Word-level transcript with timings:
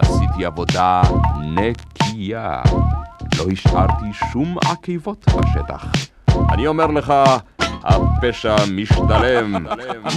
עשיתי 0.00 0.44
עבודה 0.44 1.02
נקייה. 1.40 2.62
לא 3.38 3.44
השארתי 3.52 4.06
שום 4.32 4.56
עקבות 4.64 5.24
בשטח. 5.28 5.86
אני 6.52 6.66
אומר 6.66 6.86
לך, 6.86 7.14
הפשע 7.84 8.56
משתלם. 8.72 9.66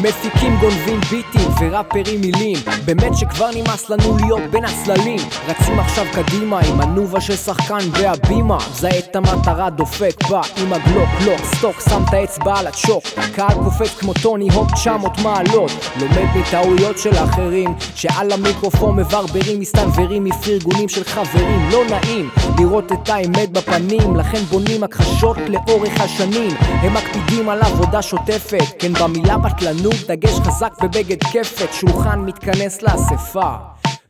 מפיקים 0.01 0.57
גונבים 0.59 0.99
ביטים 0.99 1.49
וראפרים 1.61 2.21
מילים. 2.21 2.57
באמת 2.85 3.17
שכבר 3.17 3.49
נמאס 3.55 3.89
לנו 3.89 4.17
להיות 4.17 4.41
בין 4.51 4.65
הצללים. 4.65 5.19
רצים 5.47 5.79
עכשיו 5.79 6.05
קדימה 6.13 6.59
עם 6.59 6.81
הנובה 6.81 7.21
של 7.21 7.35
שחקן 7.35 7.79
והבימה. 7.91 8.57
מזהה 8.71 8.99
את 8.99 9.15
המטרה 9.15 9.69
דופק 9.69 10.29
בה 10.29 10.41
עם 10.57 10.73
הגלוק 10.73 11.09
לוק 11.25 11.41
סטוק 11.41 11.81
שם 11.89 12.03
את 12.09 12.13
האצבע 12.13 12.59
על 12.59 12.67
הצ'וק. 12.67 13.03
קהל 13.35 13.53
קופץ 13.63 13.97
כמו 13.99 14.13
טוני 14.21 14.47
הופ 14.53 14.71
900 14.71 15.17
מעלות. 15.17 15.71
לומד 15.99 16.27
מטעויות 16.35 16.97
של 16.97 17.13
אחרים 17.23 17.73
שעל 17.95 18.31
המיקרופון 18.31 18.95
מברברים 18.95 19.59
מסתנוורים 19.59 20.23
מפרגונים 20.23 20.89
של 20.89 21.03
חברים. 21.03 21.69
לא 21.71 21.83
נעים 21.89 22.29
לראות 22.59 22.91
את 22.91 23.09
האמת 23.09 23.51
בפנים 23.51 24.15
לכן 24.15 24.39
בונים 24.39 24.83
הכחשות 24.83 25.37
לאורך 25.47 26.01
השנים. 26.01 26.51
הם 26.61 26.93
מקפידים 26.93 27.49
על 27.53 27.61
עבודה 27.61 28.01
שוטפת. 28.01 28.63
כן 28.79 28.93
במילה 28.93 29.37
בטלנות 29.37 29.95
דגש 30.07 30.39
חזק 30.39 30.73
בבגד 30.83 31.23
כפת 31.23 31.73
שולחן 31.73 32.19
מתכנס 32.19 32.81
לאספה. 32.81 33.55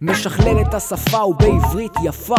משכלל 0.02 0.62
את 0.62 0.74
השפה 0.74 1.18
ובעברית 1.26 1.92
יפה 2.04 2.36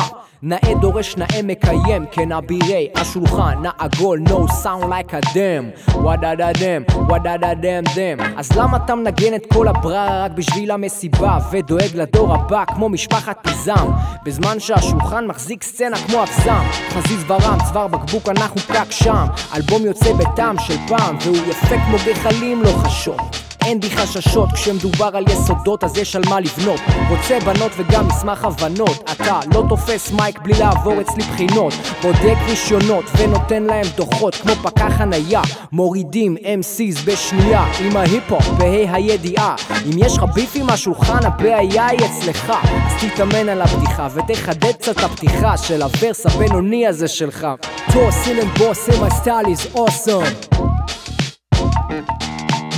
נאה 0.47 0.75
דורש 0.80 1.16
נאה 1.16 1.43
מקיים 1.43 2.05
כן 2.12 2.33
אבירי 2.33 2.89
השולחן 2.95 3.62
העגול 3.65 4.21
no 4.27 4.51
sound 4.65 4.84
like 4.84 5.12
a 5.12 5.27
damn 5.27 5.95
וואדה 5.95 6.34
דה 6.34 6.51
דם 6.53 6.83
וואדה 7.09 7.37
דה 7.37 7.55
דם 7.55 7.83
דם 7.97 8.19
אז 8.37 8.53
למה 8.57 8.77
אתה 8.77 8.95
מנגן 8.95 9.34
את 9.34 9.47
כל 9.53 9.69
הבררה 9.69 10.25
רק 10.25 10.30
בשביל 10.30 10.70
המסיבה 10.70 11.39
ודואג 11.51 11.91
לדור 11.95 12.34
הבא 12.34 12.65
כמו 12.65 12.89
משפחת 12.89 13.39
פיזם? 13.43 13.91
בזמן 14.25 14.61
שהשולחן 14.61 15.27
מחזיק 15.27 15.62
סצנה 15.62 15.97
כמו 15.97 16.23
אבזם 16.23 16.65
חזיז 16.89 17.25
ורם 17.29 17.58
צוואר 17.69 17.86
בקבוק 17.86 18.29
אנחנו 18.29 18.61
פקק 18.61 18.91
שם. 18.91 19.27
אלבום 19.56 19.86
יוצא 19.86 20.12
בטעם 20.12 20.58
של 20.58 20.77
פעם 20.89 21.17
והוא 21.25 21.36
יפה 21.36 21.77
כמו 21.86 21.97
גחלים 22.06 22.62
לא 22.62 22.69
חשות 22.69 23.53
אין 23.65 23.81
בי 23.81 23.91
חששות 23.91 24.53
כשמדובר 24.53 25.11
על 25.17 25.25
יסודות 25.29 25.84
אז 25.84 25.98
יש 25.98 26.17
על 26.17 26.23
מה 26.29 26.41
לבנות. 26.41 26.81
רוצה 27.11 27.39
בנות 27.41 27.73
וגם 27.77 28.09
מסמך 28.09 28.45
הבנות. 28.45 29.11
אתה 29.12 29.41
לא 29.55 29.65
תופס 29.69 30.12
מייק 30.12 30.39
בלי 30.39 30.53
לעבור 30.59 31.01
אצלי 31.01 31.23
בחינות. 31.23 31.75
בודק 32.03 32.37
רישיונות 32.48 33.05
ונותן 33.19 33.62
להם 33.62 33.87
דוחות 33.97 34.35
כמו 34.35 34.53
פקח 34.55 34.92
חנייה 34.98 35.42
מורידים 35.73 36.37
MC's 36.37 37.07
בשנייה 37.07 37.65
עם 37.81 37.97
ההיפ-הופ 37.97 38.48
בה"א 38.48 38.95
הידיעה 38.95 39.55
אם 39.87 39.98
יש 39.98 40.17
לך 40.17 40.25
ביף 40.35 40.53
עם 40.55 40.70
השולחן 40.70 41.27
הבעיה 41.27 41.87
היא 41.87 42.01
אצלך. 42.01 42.53
אז 42.87 42.92
תתאמן 43.05 43.48
על 43.48 43.62
הבדיחה 43.62 44.09
ותחדד 44.15 44.73
קצת 44.73 44.98
הפתיחה 44.98 45.57
של 45.57 45.83
הוורס 45.83 46.27
הבינוני 46.27 46.87
הזה 46.87 47.09
שלך. 47.09 47.47
טוסין 47.92 48.39
אנד 48.39 48.59
בוס, 48.59 48.89
my 48.89 49.11
style 49.11 49.47
is 49.47 49.77
awesome 49.77 50.55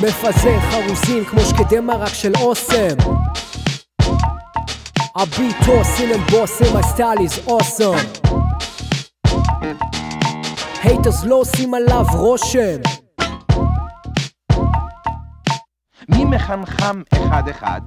מפזר 0.02 0.61
חרוזים 0.61 1.25
כמו 1.25 1.41
שקדי 1.41 1.80
מרק 1.80 2.14
של 2.14 2.33
אוסם. 2.41 2.97
הביט 5.16 5.56
עושים 5.66 6.08
הם 6.14 6.20
בושם, 6.20 6.77
הסטייל 6.77 7.19
איז 7.20 7.41
אוסם 7.47 7.97
הייטרס 10.83 11.24
לא 11.24 11.34
עושים 11.34 11.74
עליו 11.74 12.05
רושם. 12.12 12.80
מי 16.08 16.24
מחנכם 16.24 17.02
אחד-אחד? 17.12 17.80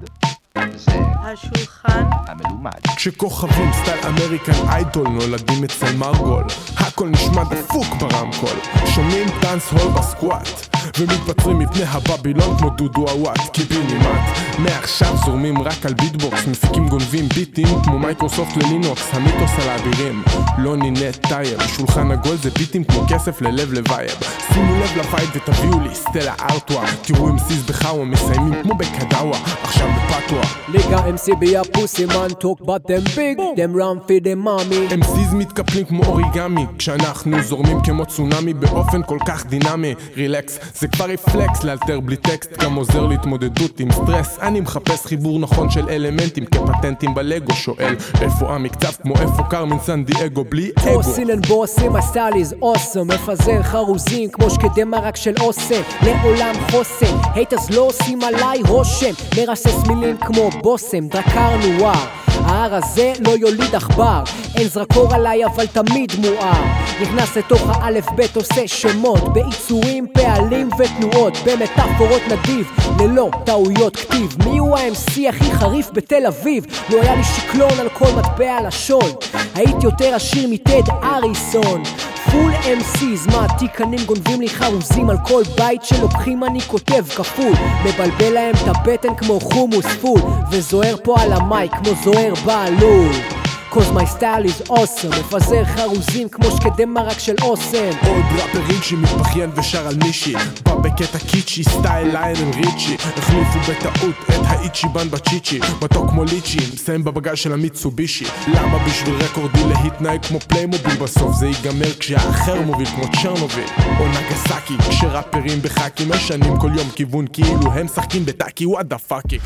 זה 0.75 0.99
השולחן. 1.21 2.03
המלומד. 2.27 2.79
כשכוכבים 2.95 3.71
סטייל 3.73 3.99
אמריקן 4.07 4.67
איידול 4.69 5.07
נולדים 5.07 5.63
אצל 5.63 5.95
מרגול 5.97 6.43
הכל 6.77 7.09
נשמע 7.09 7.43
דפוק 7.43 7.87
ברמקול. 7.99 8.59
שומעים 8.95 9.27
דאנס 9.41 9.71
הול 9.71 9.91
בסקואט 9.91 10.78
ומתבצרים 10.99 11.59
מפני 11.59 11.83
הבבילון 11.83 12.57
כמו 12.57 12.69
דודו 12.69 13.09
הוואט 13.09 13.53
קיבינימט 13.53 14.39
מעכשיו 14.59 15.15
זורמים 15.25 15.61
רק 15.61 15.85
על 15.85 15.93
ביטבוקס 15.93 16.47
מפיקים 16.47 16.87
גונבים 16.89 17.29
ביטים 17.35 17.67
כמו 17.83 17.99
מייקרוסופט 17.99 18.57
ללינוקס 18.57 19.09
המיתוס 19.13 19.51
על 19.61 19.69
האבירים. 19.69 20.23
לא 20.57 20.77
נינה 20.77 21.11
טייר 21.11 21.59
שולחן 21.67 22.11
עגול 22.11 22.35
זה 22.35 22.49
ביטים 22.49 22.83
כמו 22.83 23.01
כסף 23.09 23.41
ללב 23.41 23.73
לווייר 23.73 24.11
שימו 24.53 24.75
לב 24.75 24.97
לפייט 24.97 25.29
ותביאו 25.35 25.79
לי 25.79 25.95
סטלה 25.95 26.33
ארטואה 26.49 26.85
תראו 27.01 27.27
עם 27.27 27.39
סיס 27.39 27.63
בחאווה 27.69 28.05
מסיימים 28.05 28.63
כמו 28.63 28.73
בקדאווה. 28.73 29.39
עכשיו 29.63 29.87
בפתווה. 29.87 30.43
ליגה 30.67 30.97
be 31.27 31.65
a 31.65 31.77
pussy 31.77 32.05
man 32.13 32.33
talk 32.41 32.65
but 32.65 32.87
them 32.87 33.03
big. 33.15 33.37
them 33.55 33.73
run 33.73 33.99
for 34.07 34.19
them 34.23 34.47
mommy 34.47 34.93
MCs 34.93 35.35
מתקפלים 35.35 35.85
כמו 35.85 36.03
אוריגמי. 36.03 36.65
כשאנחנו 36.77 37.43
זורמים 37.43 37.81
כמו 37.83 38.05
צונאמי 38.05 38.53
באופן 38.53 39.03
כל 39.03 39.17
כך 39.27 39.45
דינמי. 39.45 39.93
רילקס 40.15 40.59
זה 40.75 40.87
כבר 40.91 41.05
רפלקס 41.05 41.63
לאלתר 41.63 41.99
בלי 41.99 42.15
טקסט 42.15 42.57
גם 42.63 42.75
עוזר 42.75 43.05
להתמודדות 43.05 43.79
עם 43.79 43.91
סטרס. 43.91 44.39
אני 44.41 44.59
מחפש 44.59 45.05
חיבור 45.05 45.39
נכון 45.39 45.69
של 45.69 45.89
אלמנטים 45.89 46.45
כפטנטים 46.45 47.13
בלגו 47.13 47.53
שואל. 47.53 47.95
איפה 48.21 48.55
המקצב 48.55 48.91
כמו 49.01 49.13
איפה 49.13 49.43
קרמן 49.49 49.79
סן 49.79 50.03
דייגו? 50.03 50.43
בלי 50.43 50.71
אגו. 50.79 51.03
טוסין 51.03 51.29
אנד 51.29 51.45
בוסים, 51.45 51.95
הסטייל 51.95 52.33
איז 52.35 52.55
אוסם 52.61 53.07
מפזר 53.07 53.63
חרוזים 53.63 54.29
כמו 54.29 54.49
שקדי 54.49 54.83
מרק 54.83 55.15
של 55.15 55.33
אוסם. 55.41 55.81
לעולם 56.05 56.55
חוסן. 56.71 57.17
הייטרס 57.33 57.69
לא 57.69 57.81
עושים 57.81 58.23
עליי 58.23 58.61
רושם. 58.67 59.13
מרסס 59.37 59.87
מילים 59.87 60.17
כמו 60.17 60.49
בושם. 60.63 61.07
דרקר 61.07 61.57
נואר 61.77 62.05
ההר 62.45 62.75
הזה 62.75 63.13
לא 63.19 63.31
יוליד 63.31 63.75
עכבר. 63.75 64.23
אין 64.55 64.67
זרקור 64.67 65.13
עליי 65.15 65.45
אבל 65.45 65.65
תמיד 65.67 66.11
מואר. 66.19 66.63
נכנס 67.01 67.37
לתוך 67.37 67.61
האלף 67.69 68.05
בית 68.15 68.35
עושה 68.35 68.67
שמות 68.67 69.33
בעיצורים, 69.33 70.07
פעלים 70.13 70.69
ותנועות. 70.79 71.37
במטאפורות 71.45 72.21
נדיב 72.31 72.71
ללא 72.99 73.29
טעויות 73.45 73.95
כתיב. 73.95 74.35
מי 74.45 74.57
הוא 74.57 74.77
ה-MC 74.77 75.29
הכי 75.29 75.51
חריף 75.51 75.89
בתל 75.93 76.25
אביב? 76.27 76.65
לא 76.89 77.01
היה 77.01 77.15
לי 77.15 77.23
שקלון 77.23 77.79
על 77.79 77.89
כל 77.89 78.11
מטבע 78.17 78.57
לשון 78.67 79.11
הייתי 79.55 79.85
יותר 79.85 80.15
עשיר 80.15 80.49
מטד 80.49 80.93
אריסון 81.03 81.83
פול 82.31 82.51
MC's, 82.53 83.31
מעתיק 83.31 83.81
ענים 83.81 83.99
גונבים 84.05 84.41
לי 84.41 84.49
חרוזים 84.49 85.09
על 85.09 85.17
כל 85.23 85.43
בית 85.57 85.83
שלוקחים 85.83 86.43
אני 86.43 86.61
כותב 86.61 87.03
כפול. 87.07 87.53
מבלבל 87.85 88.33
להם 88.33 88.55
את 88.55 88.67
הבטן 88.67 89.15
כמו 89.15 89.39
חומוס 89.39 89.85
פול 89.85 90.21
וזוהר 90.51 90.95
פה 91.03 91.21
על 91.21 91.33
המייק 91.33 91.71
כמו 91.71 91.91
זוהר 92.03 92.33
בהלול 92.45 93.38
cause 93.71 93.91
my 93.91 94.05
style 94.05 94.45
is 94.45 94.69
awesome. 94.69 95.19
מפזר 95.19 95.65
חרוזים 95.65 96.29
כמו 96.29 96.51
שקדי 96.51 96.85
מרק 96.85 97.19
של 97.19 97.35
אוסם. 97.41 97.89
עוד 98.07 98.25
ראפר 98.35 98.59
ריצ'י 98.67 98.95
מתבכיין 98.95 99.49
ושר 99.55 99.87
על 99.87 99.95
מישהי. 100.03 100.33
בא 100.63 100.75
בקטע 100.75 101.19
קיצ'י 101.19 101.63
סטייל 101.63 102.07
ליינל 102.07 102.51
ריצ'י. 102.55 102.95
החליפו 103.17 103.59
בטעות 103.71 104.15
את 104.29 104.45
האיצ'יבן 104.45 105.09
בצ'יצ'י. 105.09 105.59
מתוק 105.81 106.09
כמו 106.09 106.23
ליצ'י 106.23 106.57
מסיים 106.73 107.03
בבגל 107.03 107.35
של 107.35 107.53
המיצובישי. 107.53 108.25
למה 108.47 108.77
בשביל 108.87 109.15
רקורדי 109.15 109.63
להתנהג 109.83 110.25
כמו 110.25 110.39
פליימוביל? 110.39 110.95
בסוף 110.95 111.35
זה 111.35 111.47
ייגמר 111.47 111.93
כשהאחר 111.99 112.61
מוביל 112.61 112.87
כמו 112.87 113.03
צ'רנוביל. 113.23 113.67
או 113.99 114.05
נגסקי 114.07 114.73
כשראפרים 114.89 115.61
בחאקים 115.61 116.09
משנים 116.09 116.59
כל 116.59 116.71
יום 116.75 116.89
כיוון 116.95 117.25
כאילו 117.33 117.71
הם 117.73 117.85
משחקים 117.85 118.25
בטאקי. 118.25 118.65
וואט 118.65 118.85
דה 118.85 118.97
פאקי 118.97 119.39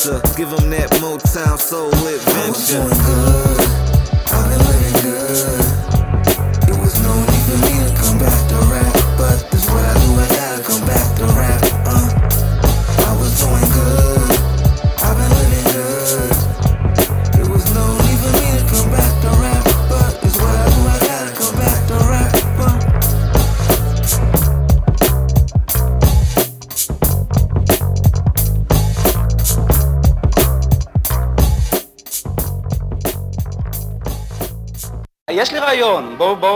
filter. 0.00 0.20
Give 0.36 0.50
them 0.50 0.70
that 0.70 0.90
Motown 0.92 1.58
soul 1.58 1.90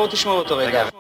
בואו 0.05 0.13
תשמעו 0.13 0.39
אותו 0.39 0.57
רגע. 0.57 0.94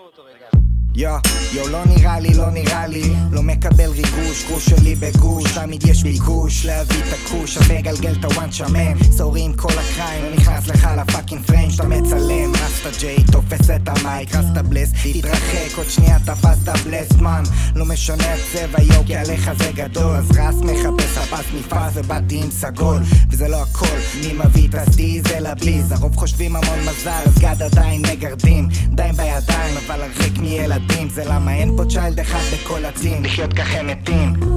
תופס 13.57 13.71
את 13.71 13.89
המייק 13.89 14.35
רסטה 14.35 14.63
בלס 14.63 14.93
תתרחק 15.03 15.77
עוד 15.77 15.91
שנייה 15.91 16.19
תפסת 16.19 16.69
בלסט 16.85 17.19
מן. 17.21 17.43
לא 17.77 17.85
משנה 17.85 18.25
הצבע 18.35 18.83
יו 18.83 19.03
כי 19.07 19.17
עליך 19.17 19.51
זה 19.59 19.71
גדול. 19.75 20.17
אז 20.17 20.31
רס 20.31 20.55
מחפש 20.55 21.19
הפס 21.19 21.45
נפרס 21.59 21.93
ובאתי 21.95 22.41
עם 22.45 22.51
סגול. 22.51 23.03
וזה 23.31 23.49
לא 23.49 23.63
הכל 23.63 23.97
מי 24.21 24.33
מביא 24.45 24.69
את 24.69 24.75
הסטיז 24.75 25.25
אל 25.27 25.47
הבליז 25.47 25.93
הרוב 25.93 26.17
חושבים 26.17 26.57
המון 26.57 26.79
מזל 26.81 27.23
אז 27.27 27.39
גד 27.39 27.63
עדיין 27.63 28.03
מגרדים. 28.13 28.69
די 28.89 29.09
בידיים 29.17 29.77
אבל 29.87 30.03
הרחק 30.03 30.39
מילדים. 30.39 31.09
זה 31.09 31.25
למה 31.25 31.55
אין 31.55 31.77
פה 31.77 31.85
צ'יילד 31.91 32.21
אחד 32.21 32.43
בכל 32.53 32.85
הצים. 32.85 33.25
לחיות 33.25 33.53
ככה 33.53 33.83
מתים 33.83 34.54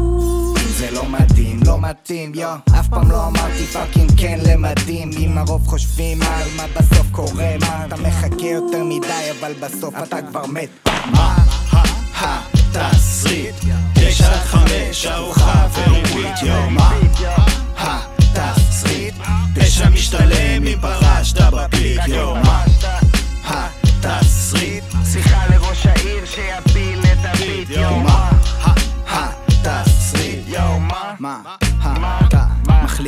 זה 0.77 0.91
לא 0.91 1.05
מדהים, 1.05 1.59
לא 1.65 1.81
מתאים, 1.81 2.31
יו. 2.35 2.55
אף 2.79 2.87
פעם 2.87 3.11
לא 3.11 3.27
אמרתי 3.27 3.65
פאקינג 3.65 4.11
כן 4.17 4.39
למדים. 4.45 5.11
אם 5.17 5.37
הרוב 5.37 5.67
חושבים 5.67 6.21
על 6.21 6.47
מה 6.57 6.63
בסוף 6.75 7.07
קורה 7.11 7.55
מה? 7.61 7.85
אתה 7.85 7.95
מחכה 7.95 8.45
יותר 8.45 8.83
מדי 8.83 9.31
אבל 9.39 9.53
בסוף 9.59 9.93
אתה 10.03 10.21
כבר 10.21 10.45
מת. 10.45 10.69
מה? 11.11 11.35
התסריט? 12.15 13.55
תשע 13.93 14.33
עד 14.33 14.39
חמש 14.39 15.05
ארוחה 15.05 15.67
וריבית 15.73 16.41
יו 16.43 16.69
מה? 16.69 16.93
התסריט? 17.77 19.13
פשע 19.55 19.89
משתלם 19.89 20.67
אם 20.67 20.77
פרשת 20.81 21.41
בפיק 21.41 22.01
יו 22.07 22.35
מה? 22.35 22.63
התסריט? 23.45 24.83
שיחה 25.11 25.43
לראש 25.49 25.85
העיר 25.85 26.25
שיפיל 26.25 26.76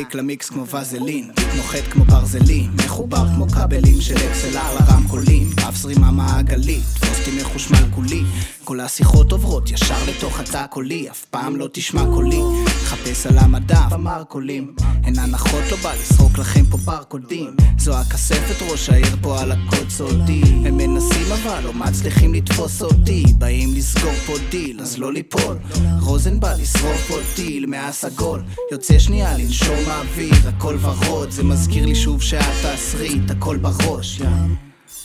מחליק 0.00 0.14
למיקס 0.14 0.48
כמו 0.48 0.66
ואזלין 0.66 1.30
נוחת 1.56 1.82
כמו 1.90 2.04
ברזלין 2.04 2.70
מחובר 2.84 3.26
כמו 3.36 3.48
כבלים 3.48 4.00
של 4.00 4.14
אקסלר 4.16 4.74
לרמקולים 4.74 5.50
אף 5.68 5.76
זרימה 5.76 6.10
מעגלית 6.10 6.82
תפוס 6.94 7.20
אותי 7.20 7.40
מחושמל 7.40 7.84
כולי. 7.94 8.22
כל 8.64 8.80
השיחות 8.80 9.32
עוברות 9.32 9.70
ישר 9.70 10.04
לתוך 10.08 10.40
התא 10.40 10.58
הקולי 10.58 11.10
אף 11.10 11.24
פעם 11.24 11.56
לא 11.56 11.68
תשמע 11.72 12.04
קולי 12.14 12.40
חפש 13.00 13.26
על 13.26 13.38
המדף. 13.38 13.76
המרקולים 13.90 14.74
אין 15.04 15.18
הנחות 15.18 15.62
לא 15.70 15.76
בא 15.76 15.92
לסרוק 15.94 16.38
לכם 16.38 16.64
פה 16.70 16.76
ברקודים 16.76 17.56
זו 17.78 17.96
הכספת 17.96 18.62
ראש 18.70 18.88
העיר 18.88 19.16
פה 19.20 19.40
על 19.40 19.52
הקוד 19.52 19.90
סודי 19.90 20.42
הם 20.44 20.76
מנסים 20.76 21.32
אבל 21.32 21.60
לא 21.64 21.72
מצליחים 21.72 22.34
לתפוס 22.34 22.82
אותי. 22.82 23.24
באים 23.38 23.74
לסגור 23.74 24.12
פה 24.26 24.32
דיל 24.50 24.80
אז 24.80 24.98
לא 24.98 25.12
ליפול. 25.12 25.56
רוזן 26.00 26.40
בא 26.40 26.54
לשרוף 26.54 27.08
פה 27.08 27.16
טיל 27.34 27.66
מהסגול 27.66 28.42
יוצא 28.72 28.98
שנייה 28.98 29.38
לנשום 29.38 29.78
האוויר 29.86 30.48
הכל 30.48 30.76
ורוד. 30.80 31.30
זה 31.30 31.44
מזכיר 31.44 31.86
לי 31.86 31.94
שוב 31.94 32.22
שהתסריט 32.22 33.30
הכל 33.30 33.56
בראש. 33.56 34.22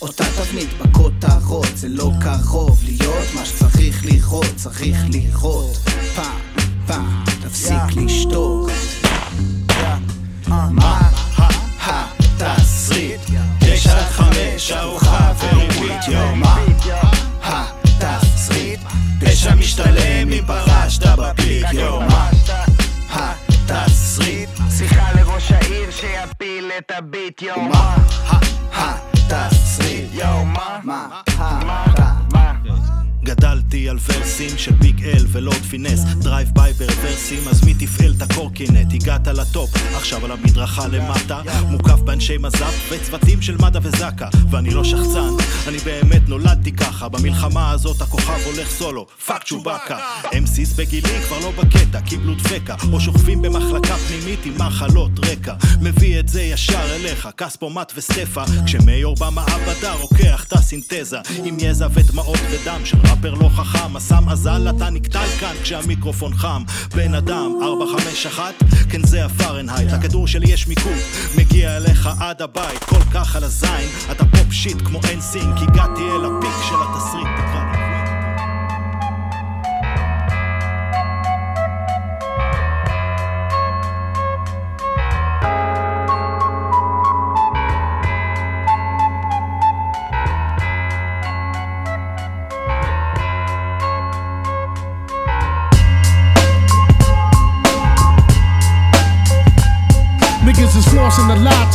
אותה 0.02 0.24
תבנית 0.24 0.68
בכותרות 0.80 1.68
זה 1.74 1.88
לא 1.88 2.10
קרוב 2.20 2.78
להיות 2.84 3.26
מה 3.34 3.44
שצריך 3.44 4.04
לראות 4.04 4.52
צריך 4.56 4.98
לראות. 5.12 5.76
פעם 6.16 6.65
פעם 6.86 7.24
תפסיק 7.42 7.96
לשתוק 7.96 8.70
מה 10.48 11.10
התסריט? 11.82 13.20
תשע 13.60 13.98
עד 13.98 14.04
חמש 14.04 14.72
ארוחה 14.72 15.32
וריבית 15.38 16.08
יו 16.08 16.36
מה 16.36 16.56
התסריט? 17.42 18.80
פשע 19.20 19.54
משתלם 19.54 20.32
אם 20.32 20.44
פרשת 20.46 21.06
בפיק 21.06 21.66
יו 21.72 22.00
מה 22.00 22.30
התסריט? 23.10 24.50
שיחה 24.78 25.12
לראש 25.12 25.52
העיר 25.52 25.90
שיפיל 25.90 26.70
את 26.78 26.92
הביט 26.98 27.42
יו 27.42 27.60
מה 27.60 27.96
התסריט? 28.72 30.08
יו 30.12 30.44
מה? 30.44 30.78
מה? 30.84 31.85
גדלתי 33.76 33.88
על 33.88 33.98
ורסים 34.08 34.58
של 34.58 34.72
ביג 34.72 35.04
אל 35.04 35.26
ולורד 35.28 35.62
פינס. 35.70 36.00
דרייב 36.00 36.48
ביי 36.54 36.72
ברוורסים 36.72 37.48
אז 37.48 37.64
מי 37.64 37.74
תפעל 37.74 38.14
את 38.16 38.22
הקורקינט? 38.22 38.92
הגעת 38.94 39.26
לטופ 39.26 39.70
עכשיו 39.96 40.24
על 40.24 40.30
המדרכה 40.30 40.86
למטה. 40.86 41.42
מוקף 41.70 42.00
באנשי 42.00 42.38
מז"פ 42.38 42.90
וצוותים 42.90 43.42
של 43.42 43.56
מד"א 43.56 43.78
וזק"א 43.82 44.28
ואני 44.50 44.70
לא 44.70 44.84
שחצן. 44.84 45.30
אני 45.68 45.78
באמת 45.78 46.28
נולדתי 46.28 46.72
ככה 46.72 47.08
במלחמה 47.08 47.70
הזאת 47.70 48.02
הכוכב 48.02 48.40
הולך 48.44 48.70
סולו. 48.70 49.06
פאק 49.26 49.42
צ'ובאקה. 49.42 49.98
אמסיס 50.38 50.72
בגילי 50.72 51.22
כבר 51.28 51.38
לא 51.38 51.50
בקטע 51.50 52.00
קיבלו 52.00 52.34
דפקה 52.34 52.74
או 52.92 53.00
שוכבים 53.00 53.42
במחלקה 53.42 53.96
פנימית 53.96 54.46
עם 54.46 54.54
מחלות 54.66 55.10
רקע. 55.18 55.54
מביא 55.82 56.20
את 56.20 56.28
זה 56.28 56.42
ישר 56.42 56.94
אליך 56.96 57.28
כספומט 57.36 57.92
וסטפה. 57.96 58.44
כשמאיור 58.66 59.14
במעבדה 59.20 59.92
רוקח 59.92 60.44
את 60.44 60.52
הסינתזה. 60.52 61.18
עם 61.44 61.56
יזע 61.60 61.88
ודמעות 61.94 62.40
ודם 62.50 62.80
של 62.84 62.96
ראפר 62.98 63.34
לא 63.34 63.48
חכם 63.48 63.65
הסם 63.74 64.28
אזל 64.28 64.70
אתה 64.76 64.90
נקטל 64.90 65.26
כאן 65.40 65.54
כשהמיקרופון 65.62 66.34
חם. 66.34 66.62
בן 66.94 67.14
אדם 67.14 67.50
451 67.62 68.54
כן 68.90 69.06
זה 69.06 69.24
הפארנהייט 69.24 69.92
לכדור 69.92 70.28
שלי 70.28 70.52
יש 70.52 70.68
מיקוד 70.68 70.98
מגיע 71.38 71.76
אליך 71.76 72.08
עד 72.20 72.42
הבית 72.42 72.84
כל 72.84 73.02
כך 73.14 73.36
על 73.36 73.44
הזין. 73.44 73.88
אתה 74.10 74.24
פופ 74.24 74.52
שיט 74.52 74.82
כמו 74.84 75.00
אין 75.08 75.20
סינק 75.20 75.56
הגעתי 75.62 76.02
אל 76.02 76.24
הפיק 76.24 76.68
של 76.68 76.76
התסריט 76.82 77.55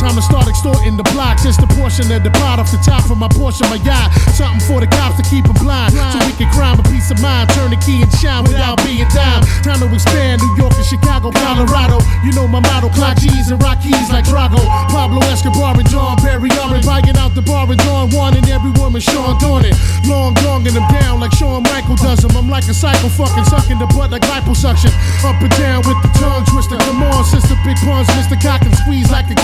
time 0.02 0.18
to 0.18 0.22
start 0.22 0.50
extorting 0.50 0.98
the 0.98 1.06
blocks. 1.14 1.46
It's 1.46 1.56
the 1.56 1.70
portion 1.78 2.10
of 2.10 2.26
the 2.26 2.34
pot 2.42 2.58
off 2.58 2.74
the 2.74 2.82
top 2.82 3.06
of 3.06 3.16
my 3.22 3.30
portion, 3.30 3.70
my 3.70 3.78
yacht. 3.86 4.10
Something 4.34 4.58
for 4.66 4.82
the 4.82 4.90
cops 4.90 5.14
to 5.22 5.24
keep 5.30 5.46
them 5.46 5.54
blind, 5.62 5.94
so 5.94 6.18
we 6.26 6.34
can 6.34 6.50
crime 6.50 6.74
a 6.74 6.84
peace 6.90 7.14
of 7.14 7.22
mind. 7.22 7.46
Turn 7.54 7.70
the 7.70 7.78
key 7.78 8.02
and 8.02 8.10
shine 8.18 8.42
without 8.42 8.82
being 8.82 9.06
dime. 9.14 9.46
Time 9.62 9.78
to 9.78 9.86
expand 9.94 10.42
New 10.42 10.54
York 10.58 10.74
and 10.74 10.86
Chicago, 10.90 11.30
Colorado. 11.30 12.02
You 12.26 12.34
know 12.34 12.50
my 12.50 12.58
motto, 12.58 12.90
clock 12.90 13.22
G's 13.22 13.54
and 13.54 13.62
rock 13.62 13.78
keys 13.78 14.10
like 14.10 14.26
Drago. 14.26 14.58
Pablo 14.90 15.22
Escobar 15.30 15.78
and 15.78 15.86
John 15.86 16.18
Perry 16.18 16.50
are 16.58 16.82
buying 16.82 17.14
out 17.14 17.38
the 17.38 17.42
bar 17.46 17.70
and 17.70 17.78
Dawn 17.86 18.10
One 18.10 18.34
and 18.34 18.46
every 18.50 18.74
woman 18.82 19.00
Sean 19.00 19.38
Dornan. 19.38 19.70
Long 20.10 20.34
donging 20.42 20.74
them 20.74 20.86
down 20.98 21.22
like 21.22 21.32
Shawn 21.38 21.62
Michael 21.62 21.94
does 21.94 22.26
them. 22.26 22.34
I'm 22.34 22.50
like 22.50 22.66
a 22.66 22.74
cycle 22.74 23.08
fucking 23.08 23.46
sucking 23.46 23.78
the 23.78 23.86
butt 23.94 24.10
like 24.10 24.26
liposuction. 24.26 24.90
Up 25.22 25.38
and 25.38 25.52
down 25.54 25.86
with 25.86 25.98
the 26.02 26.10
tongue 26.18 26.42
twister. 26.50 26.74
Come 26.90 27.06
on, 27.06 27.22
sister, 27.22 27.54
big 27.62 27.78
puns, 27.86 28.10
Mr. 28.18 28.34
Cock 28.42 28.66
and 28.66 28.74
squeeze 28.82 29.06
like 29.10 29.30
a 29.30 29.36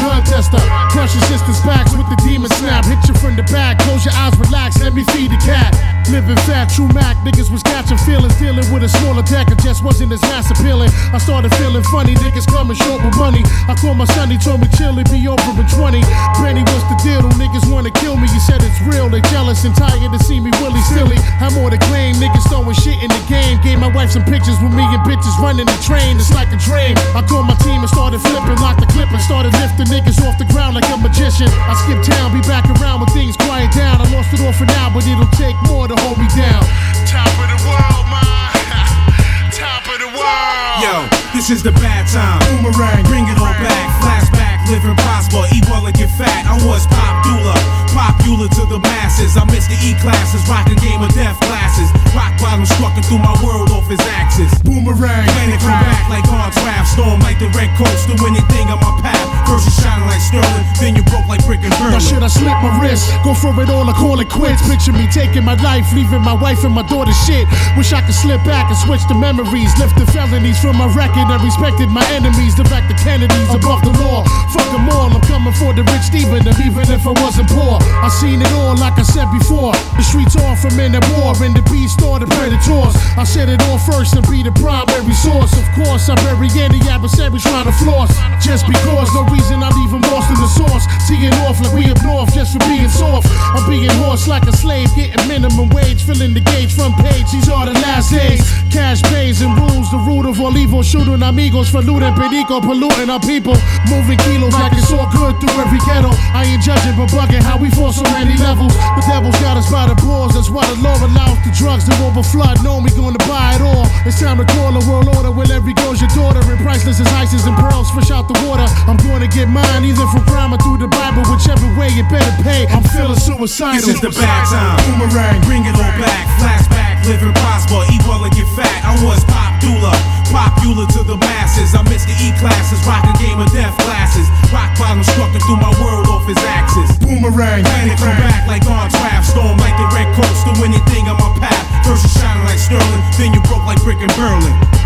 contester. 0.51 0.91
Crush 0.91 1.15
your 1.15 1.25
sister's 1.25 1.61
backs 1.63 1.93
with 1.97 2.09
the 2.09 2.17
demon 2.27 2.51
snap. 2.51 2.85
Hit 2.85 2.99
you 3.09 3.15
from 3.15 3.37
the 3.37 3.43
back, 3.45 3.79
close 3.81 4.05
your 4.05 4.15
eyes, 4.15 4.39
relax, 4.39 4.81
let 4.83 4.95
me 4.95 5.05
feed 5.05 5.31
the 5.31 5.37
cat. 5.37 5.98
Living 6.09 6.41
fat, 6.49 6.73
true 6.73 6.89
Mac, 6.97 7.21
niggas 7.21 7.53
was 7.53 7.63
catching 7.63 8.01
feelings, 8.09 8.33
dealing 8.41 8.65
with 8.73 8.81
a 8.81 8.89
smaller 8.89 9.21
deck, 9.29 9.53
it 9.53 9.61
just 9.61 9.85
wasn't 9.85 10.09
as 10.09 10.23
mass 10.25 10.49
appealing. 10.49 10.89
I 11.13 11.19
started 11.21 11.53
feeling 11.61 11.85
funny, 11.93 12.17
niggas 12.17 12.49
coming 12.49 12.81
short 12.81 13.05
with 13.05 13.13
money. 13.21 13.45
I 13.69 13.77
called 13.77 14.01
my 14.01 14.09
son, 14.17 14.33
he 14.33 14.41
told 14.41 14.65
me 14.65 14.73
chill, 14.81 14.97
it 14.97 15.05
be 15.13 15.21
over 15.29 15.37
in 15.53 15.69
20. 15.69 16.01
Benny, 16.41 16.65
what's 16.73 16.89
the 16.89 16.97
deal? 17.05 17.21
Niggas 17.37 17.69
wanna 17.69 17.93
kill 17.93 18.17
me, 18.17 18.25
you 18.33 18.41
said 18.41 18.65
it's 18.65 18.81
real, 18.89 19.13
they 19.13 19.21
jealous 19.29 19.69
and 19.69 19.77
tired 19.77 20.09
to 20.09 20.21
see 20.25 20.41
me 20.41 20.49
willy 20.65 20.81
silly. 20.89 21.21
I'm 21.45 21.53
more 21.53 21.69
to 21.69 21.77
claim, 21.77 22.17
niggas 22.17 22.49
throwing 22.49 22.73
shit 22.81 22.97
in 23.05 23.13
the 23.13 23.23
game. 23.29 23.61
Gave 23.61 23.77
my 23.77 23.93
wife 23.93 24.17
some 24.17 24.25
pictures 24.25 24.57
with 24.65 24.73
me 24.73 24.89
and 24.89 25.05
bitches 25.05 25.37
running 25.45 25.69
the 25.69 25.79
train, 25.85 26.17
it's 26.17 26.33
like 26.33 26.49
a 26.57 26.59
dream. 26.65 26.97
I 27.13 27.21
called 27.21 27.53
my 27.53 27.57
team 27.61 27.85
and 27.85 27.91
started 27.93 28.25
flipping, 28.25 28.57
locked 28.65 28.81
the 28.81 28.89
clip 28.97 29.13
and 29.13 29.21
started 29.29 29.53
lifting 29.61 29.93
niggas 29.93 30.17
off 30.25 30.41
the 30.41 30.49
ground 30.49 30.73
like 30.73 30.89
a 30.89 30.97
magician. 30.97 31.53
I 31.69 31.77
skip 31.85 32.01
town, 32.01 32.33
be 32.33 32.41
back 32.49 32.65
around 32.81 33.05
when 33.05 33.13
things 33.13 33.37
quiet 33.37 33.69
down. 33.77 34.01
I 34.01 34.09
lost 34.09 34.33
it 34.33 34.41
all 34.41 34.57
for 34.57 34.65
now, 34.73 34.89
but 34.89 35.05
it'll 35.05 35.29
take 35.37 35.57
more 35.69 35.85
to 35.85 35.98
hold 36.05 36.19
me 36.19 36.29
down. 36.35 36.63
Top 37.07 37.31
of 37.41 37.49
the 37.49 37.61
world, 37.67 38.05
man. 38.13 38.53
Top 39.55 39.85
of 39.89 39.99
the 39.99 40.11
world. 40.13 40.77
Yo, 40.83 40.95
this 41.35 41.51
is 41.51 41.63
the 41.63 41.73
bad 41.81 42.07
time. 42.11 42.39
Boomerang, 42.47 43.05
bring 43.09 43.27
it 43.29 43.39
all 43.39 43.55
back. 43.59 43.87
Flashback, 44.03 44.63
live 44.71 44.85
and 44.85 44.99
prosper, 44.99 45.43
eat 45.55 45.65
well 45.67 45.87
and 45.87 45.97
get 45.97 46.11
fat. 46.11 46.47
I 46.47 46.55
was 46.67 46.87
pop 46.87 47.25
doula, 47.25 47.57
popular 47.93 48.49
to 48.49 48.63
the 48.67 48.79
masses. 48.81 49.37
I 49.37 49.45
miss 49.49 49.67
the 49.67 49.79
E 49.85 49.95
classes, 50.01 50.43
rocking 50.49 50.79
game 50.81 51.01
of 51.03 51.13
death 51.15 51.39
classes. 51.45 51.89
Rock 52.17 52.35
bottom 52.41 52.65
strucking 52.65 53.05
through 53.07 53.23
my 53.23 53.35
world 53.45 53.71
off 53.71 53.87
his 53.89 54.01
axis. 54.17 54.51
Boomerang, 54.65 55.27
planet 55.37 55.61
come 55.61 55.81
back 55.81 56.09
like 56.09 56.27
on 56.29 56.51
draft. 56.61 56.93
Storm 56.93 57.21
like 57.21 57.39
the 57.39 57.49
red 57.57 57.71
coast, 57.77 58.09
do 58.09 58.17
anything 58.27 58.69
on 58.69 58.81
my 58.81 58.93
path. 59.01 59.21
First 59.49 59.69
you 59.69 59.75
shining 59.81 60.09
like 60.09 60.21
sterling, 60.21 60.67
then 60.81 60.93
you 60.97 61.05
broke 61.09 61.27
like 61.29 61.45
brick 61.45 61.65
and 61.65 61.73
burn. 61.81 61.93
Now 61.93 62.03
should 62.03 62.23
I 62.23 62.29
slip 62.29 62.59
my 62.61 62.73
wrist? 62.81 63.09
Go 63.25 63.33
for 63.33 63.53
it 63.63 63.69
all 63.71 63.89
or 63.89 63.97
call 63.97 64.21
it 64.21 64.29
quits? 64.29 64.61
Picture 64.69 64.93
me 64.93 65.09
taking 65.09 65.45
my 65.45 65.57
life, 65.65 65.89
leaving 65.97 66.21
my 66.21 66.37
wife 66.37 66.65
and 66.65 66.75
my 66.75 66.85
daughter 66.85 67.15
shit. 67.25 67.49
Wish 67.77 67.93
I 67.93 68.05
could 68.05 68.15
slip 68.15 68.45
back 68.45 68.69
and 68.69 68.77
switch 68.77 69.01
the 69.09 69.17
memories. 69.17 69.73
Lift 69.81 69.97
the 69.97 70.07
felonies 70.13 70.61
from 70.61 70.77
my 70.77 70.89
record 70.93 71.29
and 71.33 71.41
respected 71.41 71.89
my 71.89 72.05
enemies. 72.13 72.55
Direct 72.55 72.89
the 72.89 72.97
Kennedys 73.01 73.51
above 73.55 73.81
the 73.83 73.93
law. 74.03 74.25
Fuck 74.53 74.69
them 74.73 74.89
all, 74.93 75.09
I'm 75.09 75.23
coming 75.25 75.55
for 75.55 75.73
the 75.73 75.83
rich 75.95 76.13
Stephen. 76.13 76.45
And 76.45 76.59
even 76.61 76.85
if 76.93 77.07
I 77.07 77.15
wasn't 77.25 77.49
poor, 77.49 77.78
I 77.81 78.09
seen 78.09 78.41
it 78.43 78.51
all 78.53 78.77
like 78.77 78.99
I 78.99 79.07
said 79.07 79.31
before. 79.31 79.73
The 79.97 80.03
streets 80.03 80.37
off 80.37 80.61
from 80.61 80.79
in 80.81 80.93
the 80.93 81.03
war, 81.17 81.35
and 81.43 81.55
the 81.55 81.63
beast 81.71 82.01
or 82.03 82.19
the 82.19 82.27
predators. 82.27 82.95
I 83.17 83.25
said 83.25 83.49
it 83.49 83.61
all 83.69 83.79
first 83.79 84.15
and 84.15 84.25
be 84.29 84.43
the 84.43 84.53
primary 84.59 85.15
source. 85.15 85.53
Of 85.55 85.67
course, 85.75 86.09
I 86.09 86.15
bury 86.23 86.49
any 86.59 86.81
adversary 86.89 87.39
trying 87.39 87.67
to 87.67 87.75
floss. 87.79 88.11
Just 88.43 88.67
because, 88.67 89.09
no 89.15 89.25
reason 89.29 89.63
I'm 89.63 89.75
even 89.87 90.01
lost 90.11 90.31
in 90.31 90.39
the 90.39 90.51
source. 90.51 90.85
Seeing 91.07 91.35
off 91.47 91.61
like 91.61 91.73
we 91.73 91.91
up 91.91 92.01
north 92.03 92.33
just 92.35 92.53
for 92.53 92.63
being 92.69 92.89
soft. 92.89 93.27
I'm 93.55 93.65
being 93.69 93.91
horse 94.03 94.27
like 94.27 94.45
a 94.47 94.55
slave, 94.55 94.89
getting 94.95 95.21
minimum 95.29 95.69
wage, 95.71 96.03
filling 96.03 96.35
the 96.35 96.41
gauge 96.41 96.73
front 96.73 96.97
page. 96.99 97.27
These 97.33 97.49
are 97.49 97.67
the 97.67 97.77
last 97.85 98.11
days. 98.11 98.43
Cash 98.71 99.03
pays 99.11 99.41
and 99.43 99.57
rules, 99.59 99.91
the 99.91 99.99
root 99.99 100.27
of 100.27 100.41
all 100.41 100.57
evil. 100.57 100.83
Shooting 100.83 101.23
amigos 101.23 101.69
for 101.69 101.83
looting, 101.83 102.15
perico, 102.15 102.61
polluting 102.61 103.11
our 103.11 103.21
people. 103.21 103.57
Moving 103.89 104.19
kilos 104.25 104.55
like 104.55 104.73
it's 104.75 104.93
all 104.93 105.09
good 105.11 105.39
through 105.41 105.57
every 105.61 105.81
ghetto. 105.87 106.11
I 106.35 106.45
ain't 106.45 106.63
judging 106.63 106.97
but 106.97 107.09
bugging 107.11 107.43
how 107.43 107.59
we 107.59 107.68
fall 107.71 107.93
so 107.93 108.03
many 108.15 108.37
levels. 108.39 108.73
The 108.73 109.03
devil's 109.07 109.39
got 109.41 109.57
us 109.57 109.71
by 109.71 109.89
the 109.89 109.97
balls, 110.01 110.35
that's 110.35 110.51
why 110.51 110.65
the 110.71 110.79
law 110.81 110.97
allows 111.01 111.39
the 111.45 111.53
drugs 111.57 111.85
to 111.89 111.95
overflood. 112.05 112.63
Know 112.63 112.79
we 112.79 112.91
gonna 112.95 113.21
buy 113.27 113.57
it 113.57 113.63
all. 113.63 113.87
It's 114.07 114.21
time 114.21 114.39
to 114.39 114.47
call 114.55 114.77
a 114.77 114.83
world 114.87 115.09
order 115.17 115.31
where 115.31 115.51
every 115.51 115.75
girl's 115.75 116.01
your 116.01 116.13
daughter. 116.15 116.41
And 116.49 116.59
priceless 116.61 117.01
as 117.01 117.09
ices 117.13 117.45
and 117.47 117.57
pearls 117.57 117.91
fresh 117.91 118.11
out 118.11 118.29
the 118.29 118.39
water. 118.47 118.67
I'm 118.87 118.97
gonna 119.03 119.29
get 119.29 119.49
mine 119.49 119.85
either 119.85 120.07
from 120.13 120.25
crime 120.25 120.55
or 120.55 120.59
through 120.59 120.79
the 120.79 120.89
Bible, 120.89 121.23
whichever 121.27 121.67
way 121.79 121.89
you 121.91 122.05
better 122.09 122.35
pay. 122.43 122.67
I'm 122.69 122.85
feeling 122.95 123.19
suicidal. 123.19 123.81
This 123.83 123.97
is 123.97 124.01
the 124.01 124.13
bad 124.15 124.47
time. 124.49 124.79
Boomerang, 124.87 125.41
bring 125.43 125.65
it 125.67 125.75
all 125.75 125.93
back. 125.99 126.25
Flashback, 126.39 126.78
live 127.09 127.25
and 127.25 127.35
prosper, 127.41 127.81
eat 127.89 128.05
well 128.05 128.21
and 128.21 128.33
get 128.37 128.45
fat. 128.53 128.85
I 128.85 128.93
was 129.01 129.25
pop 129.25 129.57
doula, 129.65 129.97
popular 130.29 130.85
to 130.93 131.01
the 131.09 131.17
masses. 131.17 131.73
I 131.73 131.81
missed 131.89 132.05
the 132.05 132.15
E 132.21 132.37
classes, 132.37 132.79
rockin' 132.85 133.17
game 133.17 133.41
of 133.41 133.49
death 133.51 133.73
classes. 133.89 134.29
Rock 134.53 134.77
bottom 134.77 135.01
strucking 135.01 135.41
through 135.49 135.57
my 135.57 135.73
world 135.81 136.07
off 136.13 136.29
his 136.29 136.39
axis. 136.45 136.93
Boomerang, 137.01 137.65
Planet 137.65 137.97
come 137.97 138.17
back 138.21 138.45
like 138.45 138.65
on 138.69 138.93
draft, 138.93 139.33
storm 139.33 139.57
like 139.57 139.75
the 139.81 139.89
red 139.97 140.09
coast. 140.15 140.45
Do 140.45 140.53
anything 140.61 141.09
on 141.09 141.17
my 141.17 141.33
path. 141.41 141.65
First 141.89 142.05
you 142.05 142.13
shining 142.21 142.45
like 142.45 142.61
sterling, 142.61 143.03
then 143.17 143.33
you 143.33 143.41
broke 143.49 143.65
like 143.65 143.81
brick 143.81 143.99
and 144.05 144.13
Berlin. 144.13 144.78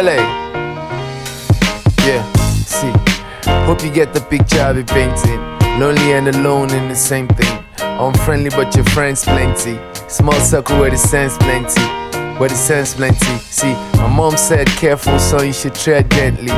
LA. 0.00 0.16
Yeah, 2.06 2.32
see. 2.64 2.90
Hope 3.66 3.84
you 3.84 3.90
get 3.90 4.14
the 4.14 4.20
picture 4.30 4.60
I'll 4.60 4.72
be 4.72 4.82
painting. 4.82 5.38
Lonely 5.78 6.12
and 6.12 6.28
alone 6.28 6.70
in 6.70 6.88
the 6.88 6.94
same 6.94 7.28
thing. 7.28 7.62
Unfriendly, 7.78 8.48
but 8.48 8.74
your 8.74 8.86
friends 8.86 9.24
plenty. 9.24 9.78
Small 10.08 10.40
circle 10.40 10.80
where 10.80 10.90
the 10.90 10.96
sense 10.96 11.36
plenty. 11.36 11.82
Where 12.38 12.48
the 12.48 12.54
sense 12.54 12.94
plenty. 12.94 13.36
See, 13.40 13.74
my 14.00 14.08
mom 14.08 14.38
said, 14.38 14.68
careful, 14.68 15.18
son, 15.18 15.46
you 15.46 15.52
should 15.52 15.74
tread 15.74 16.10
gently. 16.12 16.48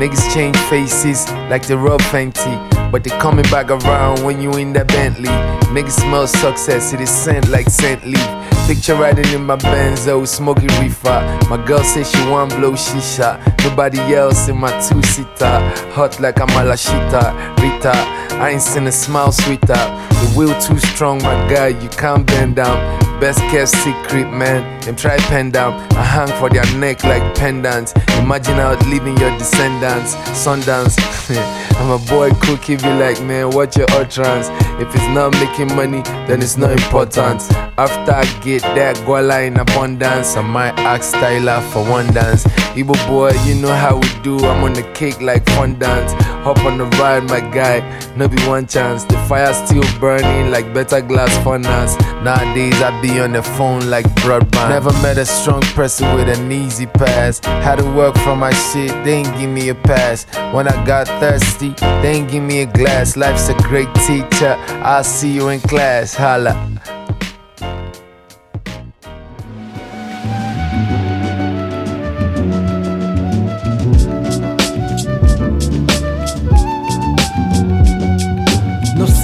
Niggas 0.00 0.34
change 0.34 0.56
faces 0.68 1.30
like 1.50 1.68
the 1.68 1.78
rub 1.78 2.00
fenty. 2.00 2.90
But 2.90 3.04
they 3.04 3.10
coming 3.10 3.44
back 3.44 3.70
around 3.70 4.24
when 4.24 4.42
you 4.42 4.50
in 4.54 4.72
that 4.72 4.88
Bentley. 4.88 5.28
Niggas 5.70 6.00
smell 6.00 6.26
success, 6.26 6.92
it 6.92 7.00
is 7.00 7.10
scent 7.10 7.48
like 7.48 7.70
scent 7.70 8.04
leaf. 8.04 8.37
Picture 8.66 8.94
riding 8.96 9.32
in 9.32 9.44
my 9.44 9.56
Benzo, 9.56 10.26
smoking 10.26 10.68
reefer. 10.80 11.20
My 11.48 11.62
girl 11.66 11.82
says 11.82 12.10
she 12.10 12.20
want 12.28 12.50
blow 12.56 12.72
shisha. 12.72 13.38
Nobody 13.64 13.98
else 14.14 14.48
in 14.48 14.58
my 14.58 14.70
two 14.80 15.02
seater. 15.02 15.58
Hot 15.94 16.20
like 16.20 16.36
a 16.38 16.46
malashita, 16.46 17.56
Rita. 17.60 17.92
I 18.40 18.50
ain't 18.50 18.62
seen 18.62 18.86
a 18.86 18.92
smile 18.92 19.32
sweeter. 19.32 19.66
The 19.66 20.34
wheel 20.36 20.58
too 20.60 20.78
strong, 20.78 21.22
my 21.22 21.34
guy, 21.48 21.68
you 21.68 21.88
can't 21.90 22.26
bend 22.26 22.56
down. 22.56 23.07
Best 23.20 23.40
kept 23.50 23.70
secret, 23.70 24.30
man. 24.30 24.80
Them 24.82 24.94
try 24.94 25.16
pen 25.16 25.50
down. 25.50 25.72
I 25.92 26.04
hang 26.04 26.28
for 26.38 26.48
their 26.48 26.64
neck 26.78 27.02
like 27.02 27.34
pendants. 27.34 27.92
Imagine 28.18 28.60
outliving 28.60 29.16
your 29.18 29.36
descendants. 29.38 30.14
Sundance. 30.38 30.96
I'm 31.80 31.90
a 31.90 31.98
boy 32.06 32.30
cookie, 32.40 32.76
be 32.76 32.88
like, 32.94 33.20
man, 33.22 33.50
watch 33.50 33.76
your 33.76 33.90
utterance. 33.90 34.48
If 34.80 34.94
it's 34.94 35.08
not 35.08 35.32
making 35.32 35.74
money, 35.74 36.02
then 36.28 36.42
it's 36.42 36.56
not 36.56 36.70
important. 36.70 37.42
After 37.76 38.12
I 38.12 38.24
get 38.42 38.62
that 38.62 38.96
guala 38.98 39.46
in 39.46 39.58
abundance, 39.58 40.36
I 40.36 40.42
might 40.42 40.78
ask 40.78 41.14
Styler 41.14 41.60
for 41.72 41.82
one 41.88 42.06
dance. 42.14 42.44
Igbo 42.74 42.94
boy, 43.08 43.32
you 43.46 43.56
know 43.56 43.74
how 43.74 43.96
we 43.96 44.08
do. 44.22 44.38
I'm 44.38 44.62
on 44.62 44.74
the 44.74 44.84
cake 44.94 45.20
like 45.20 45.44
fondant. 45.50 46.10
Hop 46.44 46.58
on 46.64 46.78
the 46.78 46.84
ride, 46.98 47.24
my 47.24 47.40
guy. 47.40 47.80
No 48.16 48.28
be 48.28 48.40
one 48.46 48.66
chance. 48.66 49.04
The 49.04 49.18
fire 49.28 49.52
still 49.52 49.84
burning 50.00 50.50
like 50.50 50.72
better 50.72 51.00
glass 51.00 51.36
furnace. 51.44 51.96
Nowadays 52.22 52.80
I 52.80 53.00
be 53.02 53.20
on 53.20 53.32
the 53.32 53.42
phone 53.42 53.90
like 53.90 54.06
broadband. 54.22 54.70
Never 54.70 54.92
met 55.02 55.18
a 55.18 55.26
strong 55.26 55.62
person 55.74 56.14
with 56.14 56.28
an 56.28 56.50
easy 56.50 56.86
pass. 56.86 57.40
Had 57.44 57.76
to 57.76 57.84
work 57.92 58.16
for 58.18 58.36
my 58.36 58.52
shit, 58.52 58.90
they 59.04 59.14
ain't 59.14 59.38
give 59.38 59.50
me 59.50 59.68
a 59.68 59.74
pass. 59.74 60.24
When 60.52 60.68
I 60.68 60.84
got 60.84 61.06
thirsty, 61.20 61.70
they 62.02 62.12
ain't 62.12 62.30
give 62.30 62.42
me 62.42 62.62
a 62.62 62.66
glass. 62.66 63.16
Life's 63.16 63.48
a 63.48 63.54
great 63.54 63.92
teacher. 64.06 64.56
I'll 64.82 65.04
see 65.04 65.32
you 65.32 65.48
in 65.48 65.60
class. 65.60 66.14
Holla. 66.14 66.97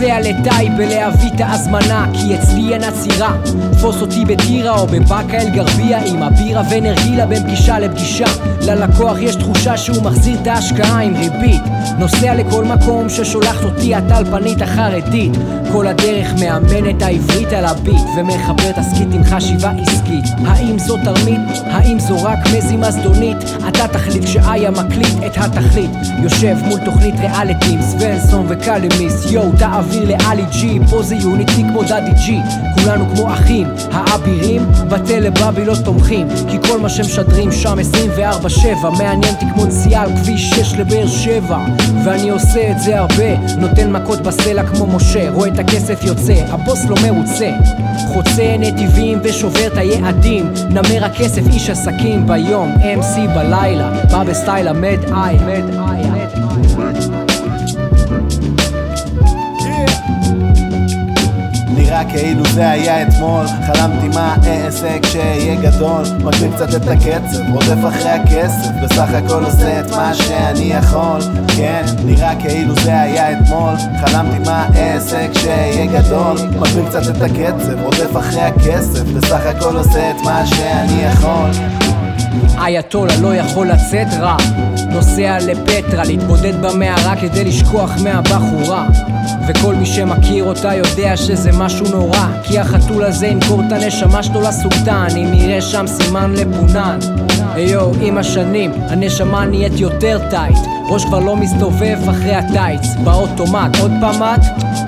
לטייבה 0.09 0.87
להביא 0.87 1.31
את 1.35 1.41
ההזמנה 1.41 2.07
כי 2.13 2.35
אצלי 2.35 2.75
אין 2.75 2.85
עצירה. 2.85 3.37
תפוס 3.73 4.01
אותי 4.01 4.25
בטירה 4.25 4.79
או 4.79 4.87
בבאקה 4.87 5.37
אל 5.37 5.51
גרבייה 5.51 6.05
עם 6.05 6.23
הבירה 6.23 6.63
ונרגילה 6.71 7.27
בין 7.27 7.43
פגישה 7.43 7.79
לפגישה. 7.79 8.27
ללקוח 8.61 9.17
יש 9.21 9.37
תחושה 9.37 9.77
שהוא 9.77 10.03
מחזיר 10.03 10.39
את 10.43 10.47
ההשקעה 10.47 11.03
עם 11.03 11.17
ריבית 11.17 11.63
נוסע 11.99 12.35
לכל 12.35 12.65
מקום 12.65 13.09
ששולחת 13.09 13.65
אותי 13.65 13.95
הטלפנית 13.95 14.63
החרדית. 14.63 15.33
כל 15.73 15.87
הדרך 15.87 16.35
מאמן 16.41 16.91
את 16.91 17.03
העברית 17.03 17.53
על 17.53 17.65
הביט 17.65 18.03
ומחבר 18.17 18.73
תסכית 18.73 19.09
עם 19.13 19.25
חשיבה 19.25 19.71
עסקית. 19.71 20.25
האם 20.47 20.79
זו 20.79 20.97
תרמית? 21.05 21.41
האם 21.67 21.99
זו 22.01 22.23
רק 22.23 22.39
מזימה 22.57 22.91
זדונית? 22.91 23.37
אתה 23.69 23.89
תחליט 23.89 24.25
כשאיה 24.25 24.71
מקליט 24.71 25.15
את 25.27 25.33
התכלית. 25.37 25.91
יושב 26.23 26.57
מול 26.65 26.81
תוכנית 26.85 27.15
ריאליטים 27.19 27.83
סוונסון 27.83 28.47
וקלמיס 28.49 29.33
יואו 29.33 29.53
תעביר 29.59 30.05
לאלי 30.05 30.45
ג'י 30.61 30.79
פה 30.91 31.03
זה 31.03 31.15
יוניטי 31.15 31.63
כמו 31.69 31.83
דאדי 31.83 32.13
ג'י. 32.27 32.39
כולנו 32.75 33.05
כמו 33.15 33.33
אחים 33.33 33.67
האבירים 33.93 34.63
בטלבאבי 34.89 35.65
לא 35.65 35.75
תומכים. 35.85 36.29
כי 36.51 36.69
כל 36.69 36.81
מה 36.81 36.89
שמשדרים 36.89 37.53
שם 37.53 37.79
24-7 38.85 38.89
מעניין 38.99 39.35
אותי 39.35 39.47
כמו 39.55 39.67
נסיעה 39.67 40.03
על 40.03 40.11
כביש 40.17 40.51
6 40.51 40.75
לבאר 40.75 41.07
שבע 41.07 41.59
ואני 42.05 42.31
עושה 42.31 42.71
את 42.71 42.81
זה 42.81 42.99
הרבה 42.99 43.39
נותן 43.59 43.93
מכות 43.93 44.21
בסלע 44.21 44.67
כמו 44.67 44.87
משה 44.87 45.31
רואה 45.31 45.49
את 45.49 45.59
הכסף 45.59 46.05
יוצא 46.05 46.35
הבוס 46.49 46.85
לא 46.85 46.97
מרוצה. 47.03 47.51
חוצה 48.13 48.57
נתיבים 48.59 49.19
ושובר 49.23 49.67
את 49.67 49.79
היעדים 49.79 50.53
נמר 50.71 51.05
הכסף 51.05 51.43
איש 51.53 51.71
עסקים 51.71 52.27
ביום 52.27 52.75
MC 52.75 53.35
בלילה 53.35 53.91
בא 54.13 54.25
בסטייל 54.25 54.69
המד 54.69 54.99
איי 55.13 55.37
מד 55.37 55.75
איי 55.75 56.11
מד 56.11 56.34
נראה 61.95 62.11
כאילו 62.11 62.45
זה 62.45 62.71
היה 62.71 63.03
אתמול. 63.03 63.47
חלמתי 63.47 64.09
מה 64.09 64.37
אעשה 64.47 64.99
כשיהיה 65.03 65.55
גדול. 65.55 66.03
מגביר 66.25 66.53
קצת 66.57 66.75
את 66.75 66.89
הקצב, 66.89 67.53
רודף 67.53 67.89
אחרי 67.89 68.11
הכסף. 68.11 68.71
בסך 68.83 69.09
הכל 69.15 69.45
עושה 69.45 69.81
את 69.81 69.91
מה 69.91 70.15
שאני 70.15 70.73
יכול. 70.73 71.21
כן, 71.57 71.85
נראה 72.05 72.41
כאילו 72.41 72.75
זה 72.75 73.01
היה 73.01 73.33
אתמול. 73.33 73.75
חלמתי 74.01 74.39
מה 74.47 74.69
אעשה 74.77 75.27
כשיהיה 75.35 75.87
גדול. 75.87 76.37
מגביר 76.61 76.89
קצת 76.89 77.17
את 77.17 77.23
הקצב, 77.23 77.83
רודף 77.83 78.17
אחרי 78.19 78.43
הכסף. 78.43 79.03
בסך 79.03 79.47
הכל 79.47 79.77
עושה 79.77 80.11
את 80.11 80.17
מה 80.25 80.47
שאני 80.47 81.03
יכול 81.03 81.51
אייתולה 82.59 83.17
לא 83.17 83.35
יכול 83.35 83.67
לצאת 83.67 84.07
רע. 84.21 84.37
נוסע 84.91 85.39
לפטרה 85.41 86.05
להתבודד 86.05 86.63
במערה 86.63 87.17
כדי 87.21 87.45
לשכוח 87.45 87.91
מהבחורה. 88.03 88.87
וכל 89.49 89.75
מי 89.75 89.87
שמכיר 89.87 90.45
אותה 90.45 90.75
יודע 90.75 91.17
שזה 91.17 91.51
משהו 91.53 91.87
נורא. 91.89 92.27
כי 92.43 92.59
החתול 92.59 93.05
הזה 93.05 93.27
ימכור 93.27 93.63
את 93.67 93.73
הנשמה 93.73 94.23
שלו 94.23 94.41
לסולטן 94.41 95.07
אם 95.17 95.35
יראה 95.35 95.63
שם 95.63 95.87
סימן 95.87 96.33
לפונן 96.33 96.99
היו, 97.55 97.91
עם 98.01 98.19
השנים 98.19 98.73
הנשמה 98.89 99.45
נהיית 99.45 99.81
יותר 99.81 100.19
טייט. 100.31 100.59
ראש 100.89 101.05
כבר 101.05 101.19
לא 101.19 101.37
מסתובב 101.37 101.99
אחרי 102.11 102.35
הטייץ 102.35 102.81
באוטומט. 103.05 103.77
עוד 103.81 103.91
פעם 104.01 104.23
את? 104.23 104.41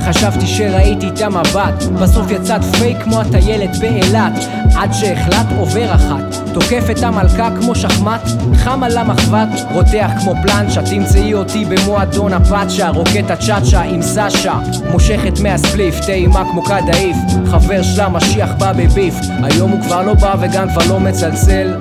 חשבתי 0.02 0.46
שראיתי 0.46 1.09
את 1.09 1.20
המבט 1.20 1.85
בסוף 2.02 2.31
יצאת 2.31 2.64
פייק 2.64 3.02
כמו 3.02 3.20
הטיילת 3.20 3.76
באילת. 3.81 4.33
עד 4.76 4.92
שהחלט 4.92 5.46
עובר 5.59 5.94
אחת. 5.94 6.37
תוקף 6.55 6.90
את 6.90 7.02
המלכה 7.02 7.48
כמו 7.61 7.74
שחמט 7.74 8.29
חם 8.55 8.83
על 8.83 8.98
המחבת. 8.98 9.48
רותח 9.74 10.11
כמו 10.20 10.35
פלנצ'ה 10.42 10.83
תמצאי 10.83 11.35
אותי 11.35 11.64
במועדון 11.64 12.33
הפאצ'ה. 12.33 12.88
רוקט 12.88 13.31
הצ'אצ'ה 13.31 13.83
עם 13.83 14.02
סאשה. 14.02 14.59
מושכת 14.90 15.40
מהספליף 15.40 16.00
טעימה 16.07 16.44
כמו 16.50 16.62
קדאיף 16.62 17.16
חבר 17.46 17.83
שלה 17.83 18.09
משיח 18.09 18.50
בא 18.59 18.72
בביף. 18.72 19.14
היום 19.42 19.70
הוא 19.70 19.81
כבר 19.83 20.02
לא 20.02 20.14
בא 20.14 20.35
וגם 20.40 20.68
כבר 20.68 20.83
לא 20.88 21.00
מצלצל 21.00 21.74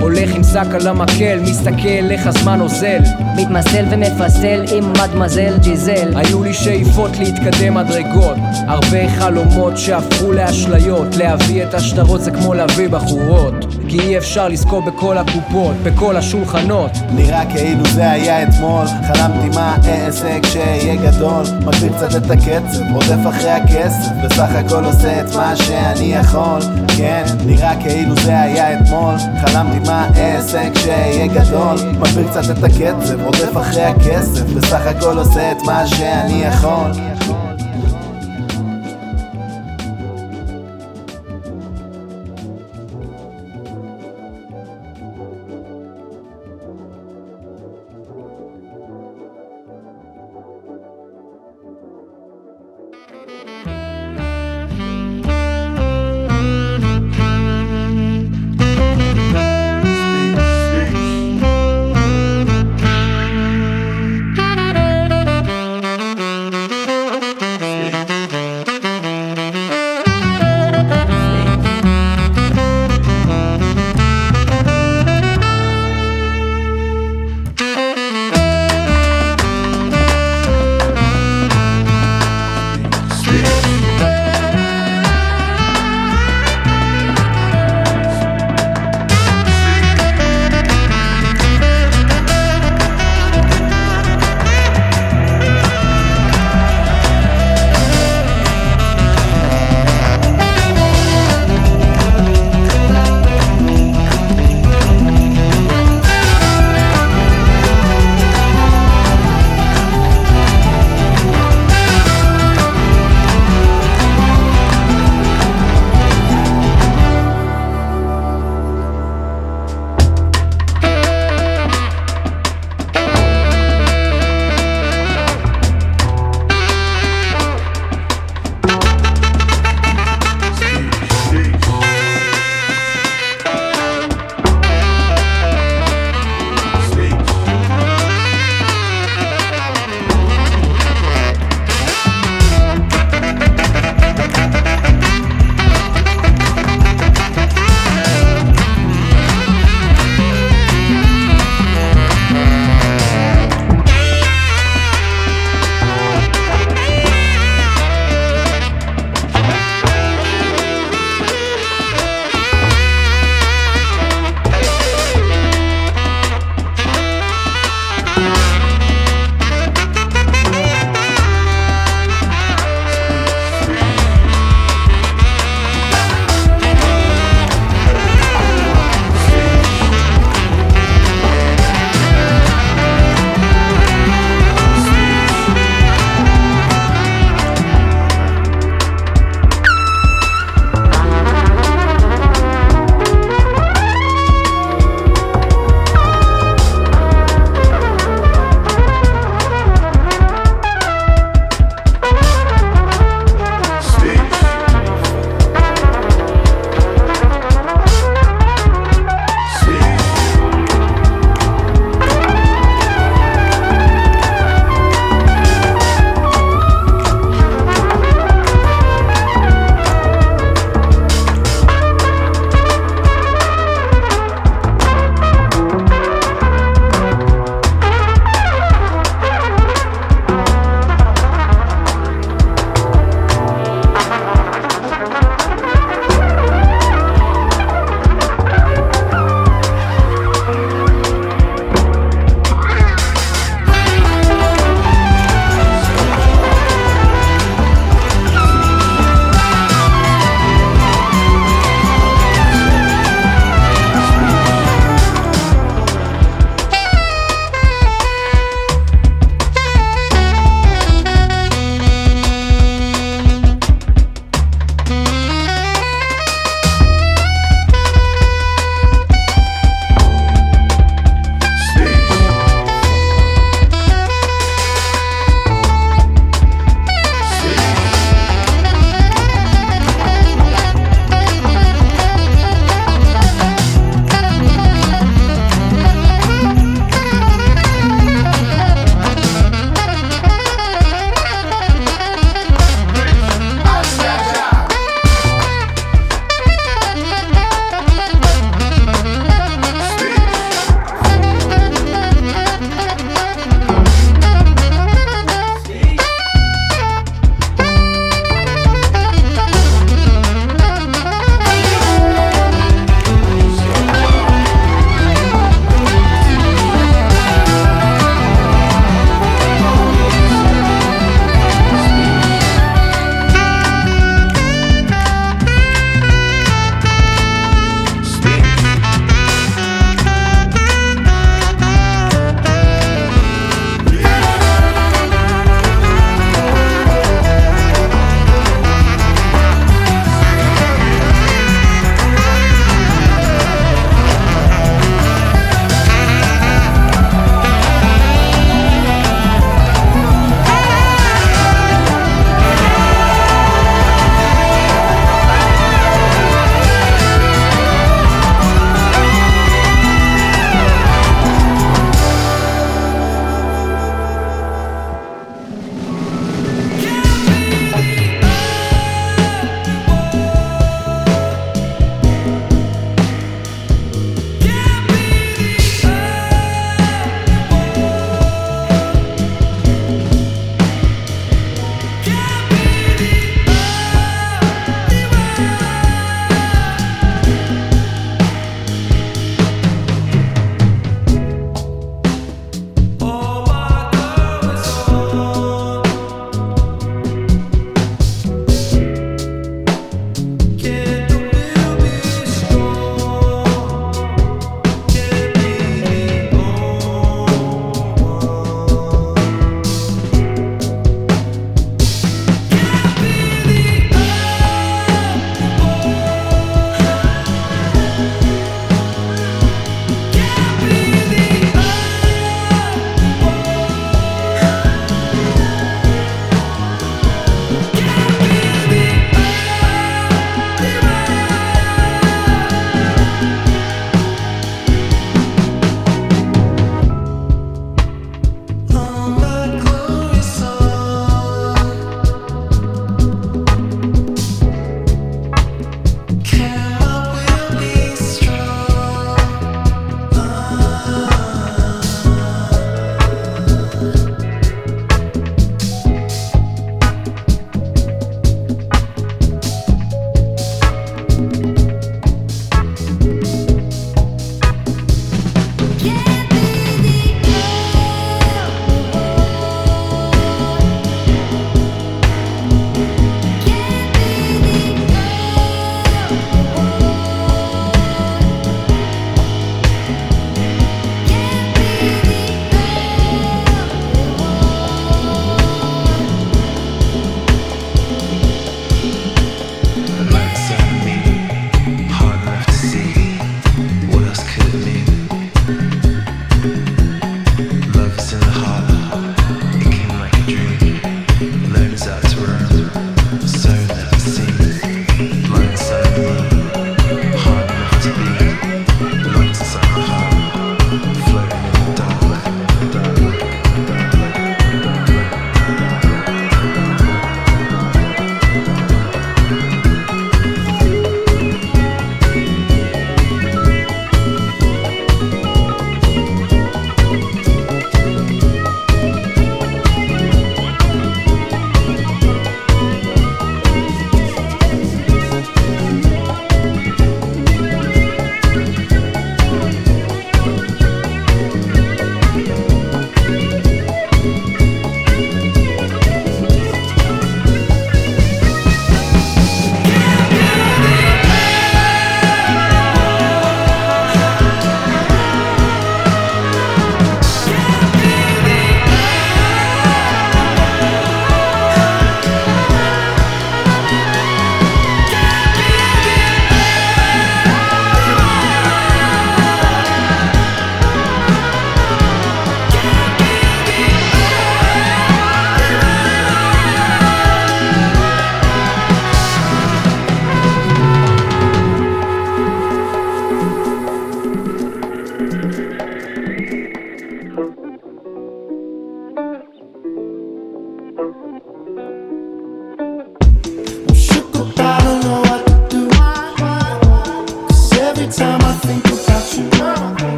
הולך 0.00 0.34
עם 0.34 0.42
שק 0.44 0.74
על 0.74 0.86
המקל, 0.86 1.38
מסתכל 1.42 2.10
איך 2.10 2.26
הזמן 2.26 2.60
אוזל 2.60 2.98
מתמסל 3.36 3.84
ומפסל 3.90 4.64
עם 4.74 4.92
מדמזל 4.92 5.58
ג'יזל 5.58 6.12
היו 6.16 6.44
לי 6.44 6.54
שאיפות 6.54 7.10
להתקדם 7.18 7.74
מדרגות 7.74 8.36
הרבה 8.66 9.08
חלומות 9.08 9.78
שהפכו 9.78 10.32
לאשליות. 10.32 11.16
להביא 11.16 11.62
את 11.62 11.74
השטרות 11.74 12.20
זה 12.20 12.30
כמו 12.30 12.54
להביא 12.54 12.88
בחורות 12.88 13.54
כי 13.88 14.00
אי 14.00 14.18
אפשר 14.18 14.48
לזכור 14.48 14.82
בכל 14.82 15.18
הקופות, 15.18 15.76
בכל 15.82 16.16
השולחנות. 16.16 16.90
נראה 17.10 17.46
כאילו 17.50 17.84
זה 17.94 18.10
היה 18.10 18.42
אתמול. 18.42 18.86
חלמתי 18.86 19.48
מה 19.54 19.76
אעשה 19.88 20.40
כשיהיה 20.42 20.96
גדול. 20.96 21.44
מגביר 21.66 21.92
קצת 21.92 22.16
את 22.16 22.30
הקצב, 22.30 22.92
רודף 22.92 23.28
אחרי 23.28 23.50
הכסף. 23.50 24.12
בסך 24.24 24.48
הכל 24.54 24.84
עושה 24.84 25.20
את 25.20 25.34
מה 25.34 25.56
שאני 25.56 26.14
יכול. 26.14 26.60
כן, 26.96 27.24
נראה 27.46 27.82
כאילו 27.82 28.14
זה 28.16 28.40
היה 28.40 28.80
אתמול. 28.80 29.14
חלמתי 29.40 29.78
מה 29.86 30.08
אעשה 30.16 30.70
כשיהיה 30.74 31.26
גדול. 31.26 31.76
מגביר 32.00 32.28
קצת 32.30 32.58
את 32.58 32.64
הקצב, 32.64 33.20
רודף 33.24 33.56
אחרי 33.60 33.82
הכסף. 33.84 34.42
בסך 34.42 34.86
הכל 34.86 35.18
עושה 35.18 35.52
את 35.52 35.62
מה 35.62 35.86
שאני 35.86 36.44
יכול 36.44 36.90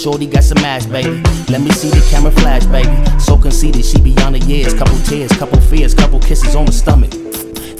shorty 0.00 0.26
got 0.26 0.44
some 0.44 0.58
ass, 0.58 0.86
baby. 0.86 1.20
Let 1.50 1.60
me 1.60 1.70
see 1.70 1.90
the 1.90 2.06
camera 2.10 2.32
flash, 2.32 2.64
baby. 2.66 2.96
So 3.20 3.36
conceited, 3.36 3.84
she 3.84 4.00
beyond 4.00 4.34
the 4.34 4.38
years. 4.46 4.72
Couple 4.72 4.98
tears, 5.00 5.30
couple 5.32 5.60
fears, 5.60 5.94
couple 5.94 6.20
kisses 6.20 6.56
on 6.56 6.64
the 6.66 6.72
stomach. 6.72 7.12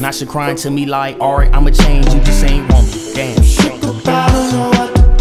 Now 0.00 0.10
she 0.10 0.26
crying 0.26 0.56
to 0.56 0.70
me 0.70 0.84
like, 0.86 1.18
alright, 1.18 1.52
I'ma 1.54 1.70
change, 1.70 2.12
you 2.12 2.20
just 2.20 2.44
ain't 2.44 2.70
want 2.70 2.86
me. 2.88 3.12
Damn. 3.14 3.36
Don't 3.80 4.04
know 4.52 4.68
what 4.70 5.19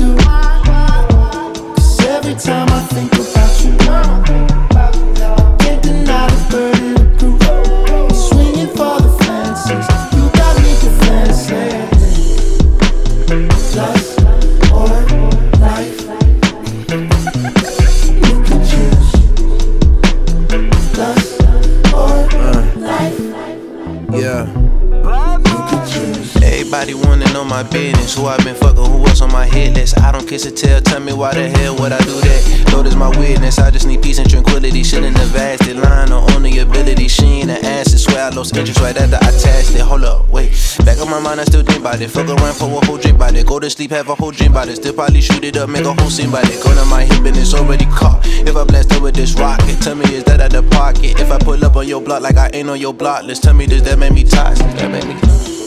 I 41.79 41.93
about 41.93 42.01
it. 42.01 42.09
Fuck 42.09 42.27
around 42.27 42.55
for 42.55 42.65
a 42.65 42.85
whole 42.85 42.97
drink 42.97 43.17
by 43.17 43.29
it. 43.29 43.45
Go 43.45 43.59
to 43.59 43.69
sleep, 43.69 43.91
have 43.91 44.09
a 44.09 44.15
whole 44.15 44.31
dream 44.31 44.51
about 44.51 44.67
it. 44.67 44.77
Still 44.77 44.93
probably 44.93 45.21
shoot 45.21 45.43
it 45.43 45.57
up, 45.57 45.69
make 45.69 45.85
a 45.85 45.93
whole 45.93 46.09
scene 46.09 46.31
by 46.31 46.41
it. 46.41 46.63
Gun 46.63 46.77
on 46.77 46.89
my 46.89 47.03
hip 47.03 47.25
and 47.25 47.37
it's 47.37 47.53
already 47.53 47.85
caught. 47.85 48.21
If 48.25 48.55
I 48.55 48.63
blast 48.63 48.91
it 48.91 49.01
with 49.01 49.15
this 49.15 49.33
rocket, 49.35 49.81
tell 49.81 49.95
me 49.95 50.05
is 50.13 50.23
that 50.25 50.41
out 50.41 50.51
the 50.51 50.63
pocket? 50.63 51.19
If 51.19 51.31
I 51.31 51.37
pull 51.37 51.63
up 51.63 51.75
on 51.75 51.87
your 51.87 52.01
block 52.01 52.21
like 52.21 52.37
I 52.37 52.49
ain't 52.53 52.69
on 52.69 52.79
your 52.79 52.93
block 52.93 53.23
list, 53.23 53.43
tell 53.43 53.53
me 53.53 53.65
does 53.65 53.83
that 53.83 53.97
make 53.97 54.13
me 54.13 54.23
toxic? 54.23 54.67
That 54.77 54.91
make 54.91 55.05
me 55.07 55.58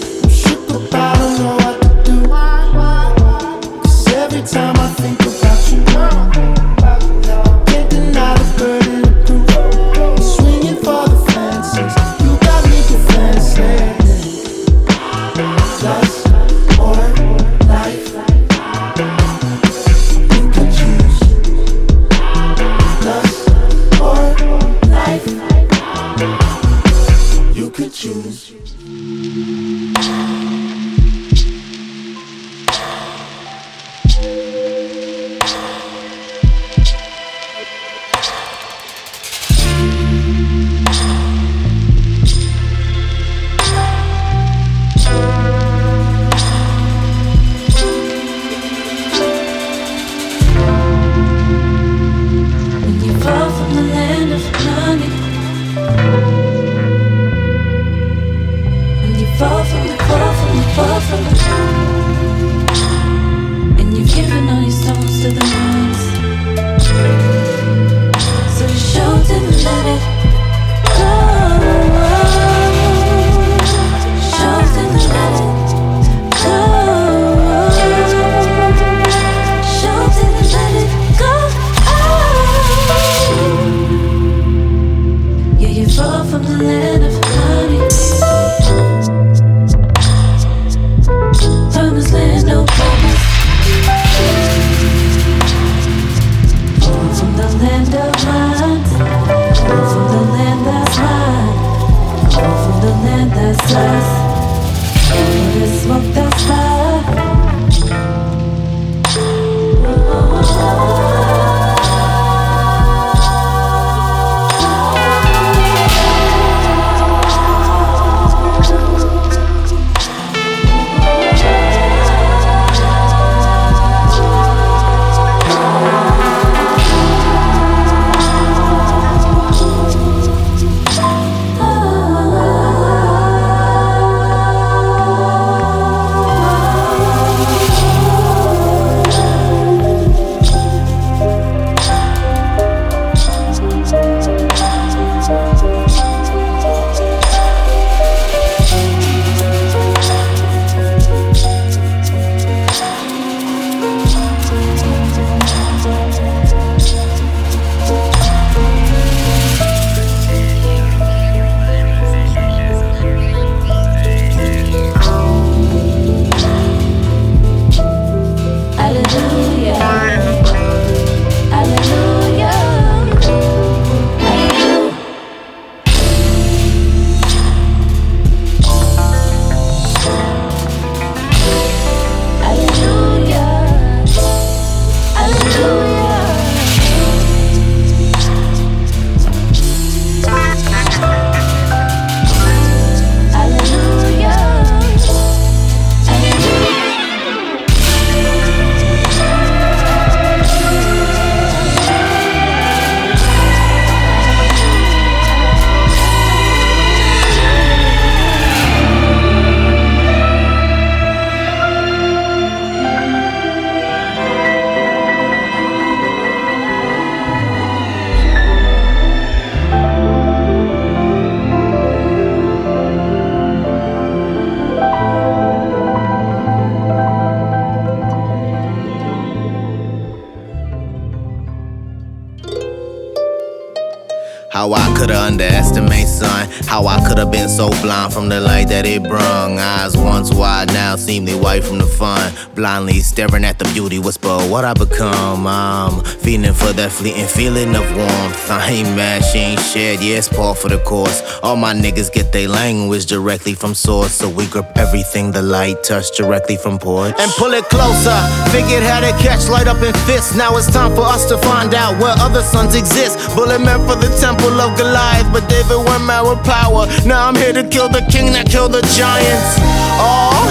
so 237.63 237.83
blind 237.83 238.13
from 238.13 238.29
the 238.29 238.41
light 238.41 238.67
that 238.67 238.85
it 238.87 239.05
brung. 239.05 239.59
Eyes 239.59 239.97
once 239.97 240.35
wide, 240.35 240.67
now 240.73 240.97
seemingly 240.97 241.39
white 241.39 241.63
from 241.63 241.79
the 241.79 241.87
fun. 241.87 242.33
Blindly 242.57 242.99
staring 242.99 243.45
at 243.45 243.59
the 243.61 243.65
beauty, 243.73 244.01
whisper 244.33 244.53
what 244.53 244.65
I 244.65 244.75
become. 244.75 245.47
I'm 245.47 246.05
feeling 246.05 246.53
for 246.53 246.73
that 246.73 246.93
fleeting 246.93 247.27
feeling 247.27 247.75
of 247.75 247.85
warmth. 247.97 248.51
I 248.51 248.71
ain't 248.71 248.97
mad, 248.97 249.23
she 249.25 249.39
ain't 249.39 249.61
shared, 249.61 250.01
yeah, 250.01 250.19
it's 250.19 250.29
par 250.29 250.55
for 250.55 250.69
the 250.69 250.79
course. 250.79 251.23
All 251.43 251.57
my 251.57 251.75
niggas 251.75 252.13
get 252.13 252.33
their 252.33 252.49
language 252.49 253.07
directly 253.07 253.55
from 253.55 253.75
source, 253.75 254.13
so 254.13 254.29
we 254.29 254.47
grip 254.47 254.67
everything 254.77 255.33
the 255.33 255.43
light 255.43 255.83
touch 255.85 256.17
directly 256.17 256.57
from 256.57 256.79
porch. 256.79 257.15
And 257.19 257.31
pull 257.33 257.53
it 257.53 257.65
closer, 257.65 258.19
figured 258.51 258.83
how 258.83 259.01
to 259.01 259.13
catch 259.23 259.49
light 259.49 259.67
up 259.67 259.83
in 259.83 259.93
fists. 260.07 260.37
Now 260.37 260.57
it's 260.57 260.71
time 260.71 260.95
for 260.95 261.03
us 261.03 261.29
to 261.29 261.39
find 261.39 261.75
out 261.75 262.01
where 262.01 262.15
other 262.19 262.43
suns 262.43 262.75
exist. 262.75 263.19
Bullet 263.35 263.61
meant 263.61 263.83
for 263.89 263.97
the 263.97 264.09
temple 264.21 264.33
temple 264.43 264.61
of 264.61 264.77
Goliath, 264.79 265.33
but 265.33 265.49
David 265.49 265.77
went 265.77 266.05
mad 266.05 266.23
with 266.23 266.43
power. 266.45 266.87
Now 267.07 267.29
I'm 267.29 267.35
here 267.37 267.53
to 267.53 267.65
kill 267.69 267.89
the 267.89 268.05
king 268.11 268.33
that 268.33 268.47
killed 268.49 268.73
the 268.73 268.83
giants. 268.97 269.82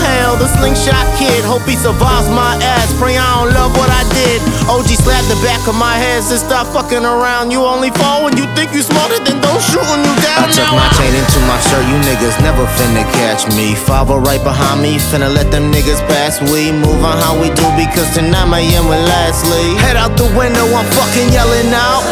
Hell, 0.02 0.36
the 0.38 0.50
slingshot 0.58 1.06
kid. 1.18 1.46
Hope 1.46 1.64
he 1.70 1.78
survives 1.78 2.28
my 2.30 2.58
ass. 2.62 2.90
Pray 2.98 3.18
I 3.18 3.26
don't 3.38 3.54
love 3.54 3.72
what 3.78 3.90
I 3.90 4.04
did. 4.12 4.42
OG 4.66 4.90
slapped 4.98 5.30
the 5.30 5.40
back 5.46 5.62
of 5.70 5.76
my 5.78 5.96
head. 5.96 6.24
Said 6.24 6.42
stop 6.42 6.68
fucking 6.74 7.06
around. 7.06 7.52
You 7.52 7.64
only 7.64 7.92
fall 8.02 8.26
when 8.26 8.38
you 8.38 8.46
think 8.58 8.74
you 8.74 8.82
smarter 8.82 9.22
than 9.22 9.40
those 9.42 9.64
shooting 9.64 10.02
you 10.04 10.16
down. 10.26 10.46
I 10.46 10.52
took 10.52 10.70
my 10.74 10.90
chain 10.98 11.14
into 11.14 11.40
my 11.46 11.60
shirt. 11.70 11.86
You 11.86 11.98
niggas 12.06 12.38
never 12.42 12.66
finna 12.78 13.06
catch 13.22 13.46
me. 13.54 13.76
Father 13.76 14.18
right 14.18 14.42
behind 14.44 14.82
me. 14.82 14.98
Finna 14.98 15.30
let 15.30 15.52
them 15.52 15.72
niggas 15.72 16.02
pass. 16.10 16.42
We 16.52 16.72
move 16.74 17.02
on 17.06 17.18
how 17.22 17.38
we 17.38 17.54
do 17.54 17.68
because 17.78 18.10
tonight 18.18 18.50
my 18.50 18.62
end 18.62 18.90
with 18.90 19.02
lastly. 19.06 19.78
Head 19.78 19.96
out 19.96 20.18
the 20.18 20.30
window. 20.34 20.66
I'm 20.74 20.88
fucking 20.98 21.30
yelling 21.32 21.72
out. 21.74 22.04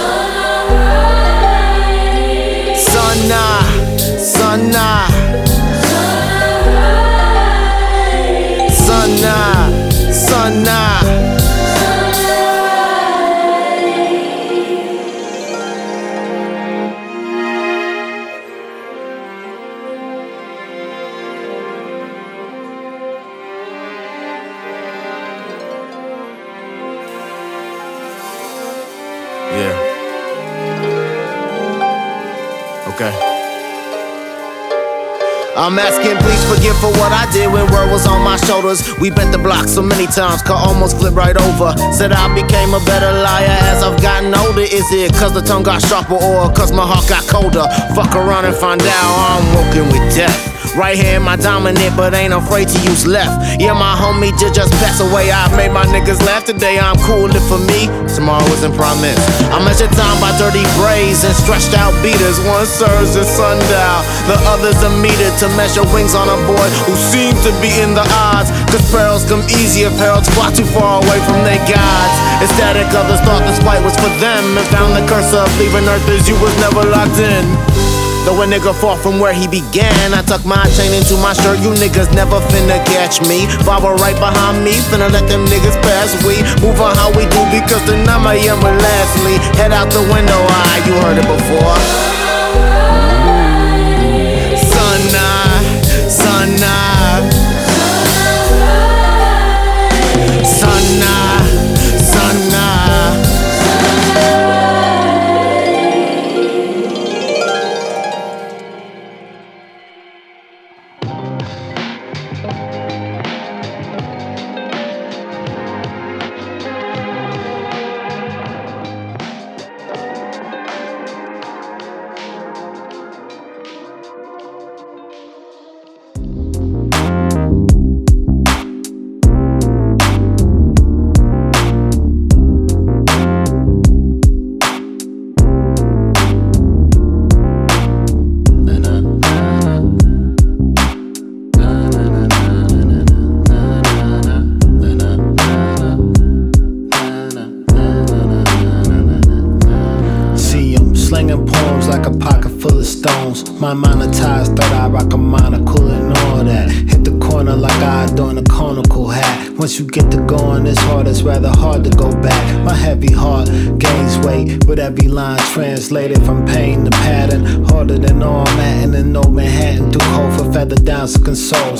Sana, 2.79 3.35
ah. 3.35 3.65
sana, 4.17 5.08
sana. 10.49 10.88
I'm 35.59 35.77
asking, 35.77 36.15
please 36.23 36.39
forgive 36.47 36.77
for 36.79 36.87
what 37.03 37.11
I 37.11 37.29
did 37.33 37.51
when 37.51 37.67
word 37.75 37.91
was 37.91 38.07
on 38.07 38.23
my 38.23 38.37
shoulders. 38.47 38.79
We 38.95 39.11
bent 39.11 39.33
the 39.33 39.37
block 39.37 39.67
so 39.67 39.81
many 39.81 40.07
times, 40.07 40.41
could 40.41 40.55
almost 40.55 40.97
flip 40.97 41.13
right 41.13 41.35
over. 41.35 41.75
Said 41.91 42.13
I 42.13 42.33
became 42.33 42.73
a 42.73 42.79
better 42.87 43.11
liar 43.11 43.59
as 43.67 43.83
I've 43.83 44.01
gotten 44.01 44.33
older. 44.33 44.61
Is 44.61 44.87
it 44.95 45.11
cause 45.19 45.33
the 45.33 45.41
tongue 45.41 45.63
got 45.63 45.81
sharper 45.81 46.15
or 46.15 46.47
cause 46.55 46.71
my 46.71 46.87
heart 46.87 47.09
got 47.09 47.27
colder? 47.27 47.67
Fuck 47.91 48.15
around 48.15 48.45
and 48.45 48.55
find 48.55 48.81
out 48.81 49.11
I'm 49.35 49.43
walking 49.53 49.91
with 49.91 50.15
death. 50.15 50.58
Right 50.79 50.95
hand 50.95 51.27
my 51.27 51.35
dominant, 51.35 51.91
but 51.99 52.15
ain't 52.15 52.31
afraid 52.31 52.71
to 52.71 52.79
use 52.87 53.03
left. 53.03 53.35
Yeah, 53.59 53.75
my 53.75 53.99
homie 53.99 54.31
just 54.39 54.55
just 54.55 54.71
passed 54.79 55.03
away. 55.03 55.27
I've 55.27 55.51
made 55.51 55.75
my 55.75 55.83
niggas 55.83 56.23
laugh 56.23 56.47
today. 56.47 56.79
I'm 56.79 56.95
cool 57.03 57.27
if 57.27 57.43
for 57.51 57.59
me. 57.67 57.91
Tomorrow 58.07 58.47
isn't 58.55 58.71
promised. 58.79 59.19
I 59.51 59.59
measure 59.59 59.91
time 59.91 60.17
by 60.23 60.31
dirty 60.39 60.63
braids 60.79 61.27
and 61.27 61.35
stretched 61.35 61.75
out 61.75 61.91
beaters. 61.99 62.39
One 62.47 62.63
serves 62.63 63.19
as 63.19 63.27
sundial, 63.27 63.99
the 64.31 64.39
other's 64.47 64.79
a 64.79 64.91
meter 65.03 65.27
to 65.43 65.51
measure 65.59 65.83
wings 65.91 66.15
on 66.15 66.31
a 66.31 66.39
boy 66.47 66.67
who 66.87 66.95
seems 66.95 67.35
to 67.43 67.51
be 67.59 67.75
in 67.83 67.91
the 67.91 68.07
odds. 68.31 68.47
Cause 68.71 68.87
perils 68.87 69.27
come 69.27 69.43
easy 69.59 69.83
if 69.83 69.91
heralds 69.99 70.31
fly 70.31 70.47
too 70.55 70.63
far 70.71 71.03
away 71.03 71.19
from 71.27 71.43
their 71.43 71.59
gods. 71.67 72.15
Ecstatic 72.39 72.87
others 72.95 73.19
thought 73.27 73.43
this 73.43 73.59
fight 73.67 73.83
was 73.83 73.99
for 73.99 74.15
them 74.23 74.55
and 74.55 74.67
found 74.71 74.95
the 74.95 75.03
curse 75.11 75.35
of 75.35 75.43
leaving 75.59 75.83
earth 75.91 76.07
as 76.07 76.23
you 76.23 76.39
was 76.39 76.55
never 76.63 76.87
locked 76.87 77.19
in. 77.19 77.43
Though 78.25 78.41
a 78.41 78.45
nigga 78.45 78.73
far 78.75 78.97
from 78.97 79.19
where 79.19 79.33
he 79.33 79.47
began, 79.47 80.13
I 80.13 80.21
tuck 80.21 80.45
my 80.45 80.63
chain 80.75 80.93
into 80.93 81.15
my 81.17 81.33
shirt. 81.33 81.59
You 81.59 81.71
niggas 81.73 82.13
never 82.13 82.39
finna 82.51 82.83
catch 82.85 83.21
me. 83.21 83.47
Baba 83.65 83.95
right 83.95 84.17
behind 84.19 84.63
me, 84.63 84.73
finna 84.91 85.11
let 85.11 85.27
them 85.27 85.45
niggas 85.45 85.77
pass. 85.81 86.13
We 86.23 86.41
move 86.61 86.79
on 86.81 86.95
how 86.95 87.09
we 87.15 87.23
do 87.31 87.41
because 87.49 87.83
the 87.85 87.97
number 88.03 88.35
am 88.35 88.61
lastly. 88.61 89.35
Head 89.57 89.71
out 89.71 89.89
the 89.91 90.03
window, 90.11 90.37
ah, 90.37 90.75
you 90.85 90.93
heard 91.01 91.17
it 91.17 91.27
before. 91.27 92.28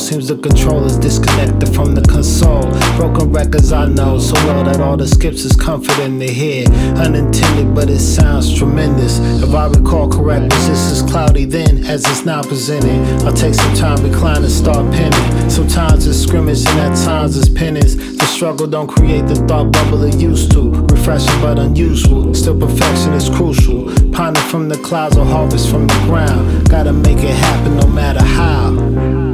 Seems 0.09 0.27
the 0.27 0.37
controller's 0.37 0.97
disconnected 0.97 1.69
from 1.75 1.93
the 1.93 2.01
console. 2.01 2.63
Broken 2.97 3.31
records 3.31 3.71
I 3.71 3.85
know 3.85 4.17
so 4.17 4.33
well 4.47 4.63
that 4.63 4.81
all 4.81 4.97
the 4.97 5.07
skips 5.07 5.45
is 5.45 5.55
comforting 5.55 6.19
to 6.19 6.25
hear. 6.25 6.67
Unintended, 6.97 7.75
but 7.75 7.91
it 7.91 7.99
sounds 7.99 8.51
tremendous. 8.51 9.19
If 9.19 9.53
I 9.53 9.67
recall 9.67 10.09
correct, 10.09 10.51
was 10.51 10.67
this 10.67 10.79
is 10.93 11.01
cloudy 11.03 11.45
then 11.45 11.85
as 11.85 12.09
it's 12.09 12.25
now 12.25 12.41
presented. 12.41 12.89
I'll 13.23 13.33
take 13.33 13.53
some 13.53 13.75
time, 13.75 14.01
recline 14.01 14.41
and 14.41 14.51
start 14.51 14.91
penning. 14.91 15.47
Sometimes 15.47 16.07
it's 16.07 16.17
scrimmage 16.17 16.65
and 16.65 16.79
at 16.79 16.97
times 17.05 17.37
it's 17.37 17.47
penance. 17.47 17.93
The 17.93 18.25
struggle 18.25 18.65
don't 18.65 18.87
create 18.87 19.27
the 19.27 19.35
thought 19.35 19.71
bubble 19.71 20.01
it 20.05 20.19
used 20.19 20.51
to. 20.53 20.71
Refreshing 20.89 21.39
but 21.39 21.59
unusual. 21.59 22.33
Still 22.33 22.59
perfection 22.59 23.13
is 23.13 23.29
crucial. 23.29 23.85
Ponder 24.11 24.41
from 24.41 24.69
the 24.69 24.77
clouds 24.79 25.17
or 25.17 25.25
harvest 25.25 25.69
from 25.69 25.85
the 25.85 25.99
ground. 26.07 26.67
Gotta 26.67 26.93
make 26.93 27.19
it 27.19 27.35
happen 27.35 27.77
no 27.77 27.85
matter 27.85 28.23
how. 28.23 29.28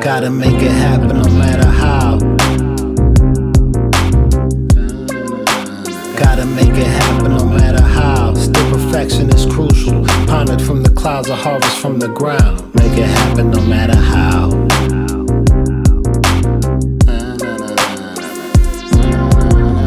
Gotta 0.00 0.30
make 0.30 0.62
it 0.62 0.70
happen 0.70 1.08
no 1.08 1.28
matter 1.30 1.66
how. 1.66 2.18
Gotta 6.16 6.46
make 6.46 6.68
it 6.68 6.86
happen 6.86 7.36
no 7.36 7.44
matter 7.44 7.82
how. 7.82 8.34
Still 8.34 8.70
perfection 8.70 9.30
is 9.30 9.46
crucial. 9.46 10.04
Pondered 10.26 10.62
from 10.62 10.82
the 10.82 10.90
clouds 10.90 11.28
or 11.28 11.36
harvest 11.36 11.78
from 11.78 11.98
the 11.98 12.08
ground. 12.08 12.74
Make 12.74 12.98
it 12.98 13.06
happen 13.06 13.50
no 13.50 13.60
matter 13.62 13.96
how. 13.96 14.50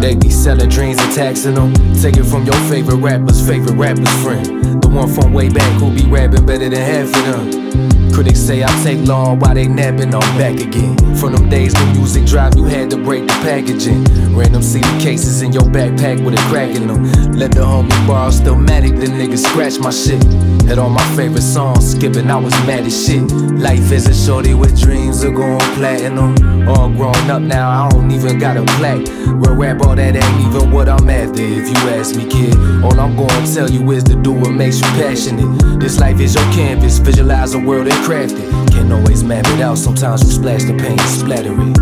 They 0.01 0.16
be 0.16 0.30
selling 0.30 0.70
dreams 0.70 0.97
and 0.99 1.14
taxing 1.14 1.53
them. 1.55 1.74
Take 2.01 2.18
it 2.18 2.26
from 2.26 2.45
your 2.45 2.60
favorite 2.70 2.97
rapper's 2.97 3.45
favorite 3.45 3.76
rapper's 3.76 4.12
friend. 4.24 4.82
The 4.82 4.89
one 4.89 5.07
from 5.07 5.34
way 5.34 5.49
back 5.49 5.80
who 5.80 5.93
be 5.93 6.05
rapping 6.07 6.45
better 6.45 6.68
than 6.68 6.74
half 6.74 7.07
of 7.07 7.49
them. 7.49 7.99
Critics 8.14 8.39
say 8.39 8.64
I 8.64 8.68
take 8.84 9.07
long 9.07 9.39
while 9.39 9.53
they 9.53 9.68
napping, 9.68 10.14
I'm 10.14 10.38
back 10.38 10.60
again. 10.60 10.97
From 11.16 11.34
them 11.34 11.49
days 11.49 11.74
when 11.74 11.93
music 11.93 12.26
drive, 12.26 12.55
you 12.55 12.66
had 12.66 12.89
to 12.91 12.97
break 12.97 13.28
the 13.28 13.34
packaging. 13.43 14.03
Random 14.36 14.62
CD 14.62 14.88
cases 14.99 15.41
in 15.41 15.51
your 15.51 15.64
backpack 15.64 16.24
with 16.24 16.34
a 16.34 16.43
crack 16.49 16.76
in 16.76 16.88
them. 16.88 17.03
Let 17.34 17.51
the 17.51 17.62
homie 17.62 18.07
borrow 18.07 18.30
Stillmatic, 18.30 18.99
the 18.99 19.07
niggas 19.07 19.45
scratch 19.45 19.80
my 19.80 19.91
shit. 19.91 20.24
Had 20.68 20.78
all 20.78 20.89
my 20.89 21.03
favorite 21.16 21.41
songs 21.41 21.91
skipping, 21.91 22.30
I 22.30 22.38
was 22.38 22.53
mad 22.66 22.86
as 22.86 23.05
shit. 23.05 23.24
Life 23.32 23.91
is 23.91 24.07
a 24.07 24.14
shorty 24.14 24.53
with 24.53 24.80
dreams 24.80 25.24
of 25.24 25.36
going 25.36 25.60
platinum. 25.76 26.68
All 26.68 26.89
grown 26.89 27.30
up 27.30 27.41
now, 27.41 27.70
I 27.70 27.89
don't 27.89 28.12
even 28.12 28.38
got 28.39 28.57
a 28.57 28.64
plaque. 28.78 29.07
Real 29.28 29.55
rap, 29.55 29.82
all 29.82 29.95
that 29.95 30.16
ain't 30.16 30.47
even 30.47 30.72
what 30.72 30.88
I'm 30.89 31.10
after. 31.10 31.41
If 31.41 31.68
you 31.68 31.89
ask 31.89 32.16
me, 32.16 32.28
kid, 32.28 32.55
all 32.84 32.99
I'm 32.99 33.16
gonna 33.16 33.47
tell 33.53 33.70
you 33.70 33.89
is 33.91 34.03
to 34.05 34.16
do 34.16 34.32
what 34.32 34.51
makes 34.51 34.78
you 34.78 34.88
passionate. 34.99 35.80
This 35.80 35.99
life 35.99 36.20
is 36.20 36.36
your 36.36 36.43
canvas, 36.53 36.97
visualize 36.99 37.53
a 37.53 37.60
world 37.60 37.88
and 37.88 37.99
craft 38.04 38.34
it. 38.34 38.50
Can't 38.72 38.91
always 38.91 39.24
map 39.24 39.45
it 39.47 39.62
out, 39.62 39.78
sometimes 39.78 40.24
you 40.24 40.32
splash 40.32 40.64
the 40.64 40.74
paint, 40.74 41.00
splatter 41.02 41.54
it. 41.54 41.78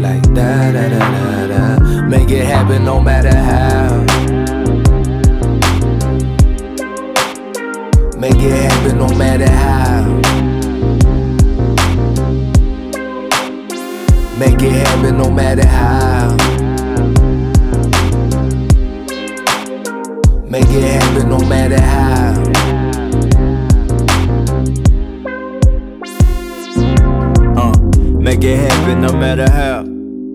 Like 0.00 0.22
da 0.34 0.72
da 0.72 0.88
da 0.88 0.98
da 0.98 1.46
da. 1.46 2.06
Make 2.08 2.30
it 2.30 2.44
happen 2.44 2.84
no 2.84 3.00
matter 3.00 3.34
how. 3.34 4.04
Make 8.18 8.36
it 8.36 8.70
happen 8.70 8.98
no 8.98 9.08
matter 9.16 9.50
how. 9.50 10.04
Make 14.38 14.62
it 14.62 14.72
happen 14.72 15.18
no 15.18 15.30
matter 15.30 15.66
how. 15.66 16.45
Make 20.48 20.66
it 20.68 21.02
happen 21.02 21.28
no 21.28 21.38
matter 21.40 21.80
how. 21.80 22.40
Uh, 27.56 27.76
make 28.20 28.44
it 28.44 28.56
happen 28.56 29.00
no 29.00 29.12
matter 29.12 29.50
how. 29.50 29.82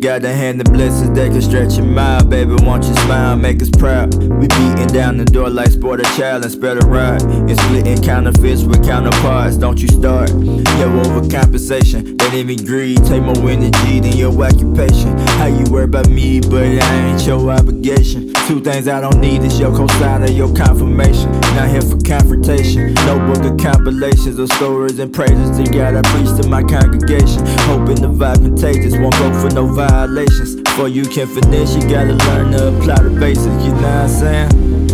Got 0.01 0.23
the 0.23 0.33
hand 0.33 0.59
of 0.59 0.73
blessings 0.73 1.11
that 1.11 1.31
can 1.31 1.41
stretch 1.41 1.77
your 1.77 1.85
mind, 1.85 2.29
baby. 2.29 2.55
Want 2.59 2.83
you 2.83 2.93
smile, 2.95 3.37
make 3.37 3.61
us 3.61 3.69
proud. 3.69 4.13
We 4.15 4.47
beating 4.47 4.87
down 4.87 5.15
the 5.15 5.23
door 5.23 5.49
like 5.49 5.69
sport 5.71 6.01
a 6.01 6.03
child 6.17 6.43
and 6.43 6.51
spread 6.51 6.83
a 6.83 6.85
ride. 6.87 7.21
And 7.21 7.57
splitting 7.57 8.03
counterfeits 8.03 8.63
with 8.63 8.83
counterparts. 8.83 9.55
Don't 9.55 9.79
you 9.79 9.87
start? 9.87 10.29
Yo, 10.31 10.89
overcompensation, 11.03 12.17
that 12.17 12.33
even 12.33 12.65
greed. 12.65 12.97
Take 13.05 13.23
more 13.23 13.49
energy 13.49 14.01
than 14.01 14.17
your 14.17 14.33
occupation. 14.43 15.17
How 15.39 15.45
you 15.45 15.63
worry 15.71 15.85
about 15.85 16.09
me, 16.09 16.41
but 16.41 16.63
I 16.63 16.95
ain't 16.95 17.25
your 17.25 17.49
obligation. 17.49 18.30
Two 18.47 18.59
things 18.59 18.87
I 18.87 18.99
don't 18.99 19.19
need 19.19 19.43
is 19.43 19.59
your 19.59 19.71
cosign 19.71 20.27
or 20.27 20.31
your 20.31 20.53
confirmation. 20.53 21.31
Not 21.55 21.69
here 21.69 21.81
for 21.81 21.97
confrontation. 21.99 22.93
No 23.05 23.17
book 23.19 23.43
of 23.45 23.57
compilations 23.57 24.37
of 24.39 24.51
stories 24.53 24.99
and 24.99 25.13
praises 25.13 25.57
to 25.57 25.71
God 25.71 25.95
I 25.95 26.01
preach 26.11 26.41
to 26.41 26.49
my 26.49 26.61
congregation. 26.61 27.45
Hoping 27.69 28.01
the 28.01 28.09
vibe 28.09 28.43
contagious, 28.43 28.93
won't 28.97 29.13
go 29.13 29.31
for 29.41 29.53
no 29.53 29.67
violations. 29.67 30.55
Before 30.55 30.87
you 30.87 31.03
can 31.03 31.27
finish, 31.27 31.73
you 31.75 31.81
gotta 31.81 32.13
learn 32.13 32.51
to 32.51 32.67
apply 32.69 33.03
the 33.03 33.09
basics, 33.19 33.63
you 33.63 33.71
know 33.71 33.81
what 33.81 33.85
I'm 33.85 34.09
saying? 34.09 34.49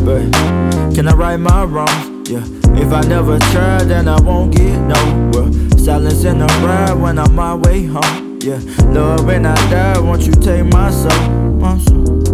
But 0.05 0.95
can 0.95 1.07
I 1.07 1.13
right 1.13 1.37
my 1.37 1.63
wrongs? 1.63 2.29
Yeah. 2.29 2.43
If 2.79 2.93
I 2.93 3.01
never 3.01 3.39
try, 3.51 3.83
then 3.83 4.07
I 4.07 4.19
won't 4.21 4.53
get 4.55 4.77
nowhere. 4.79 5.51
Silence 5.79 6.23
in 6.25 6.39
the 6.39 6.47
ride 6.63 6.93
when 6.93 7.17
I'm 7.17 7.33
my 7.33 7.55
way 7.55 7.85
home. 7.85 8.39
Yeah. 8.41 8.59
Lord, 8.91 9.21
when 9.21 9.45
I 9.45 9.55
die, 9.71 9.99
won't 9.99 10.23
you 10.23 10.33
take 10.33 10.65
my 10.65 10.91
soul? 10.91 11.29
My 11.59 11.77
soul. 11.79 12.26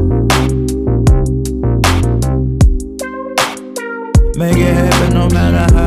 Make 4.36 4.58
it 4.58 4.74
happen 4.74 5.14
no 5.14 5.30
matter 5.30 5.74
how. 5.76 5.83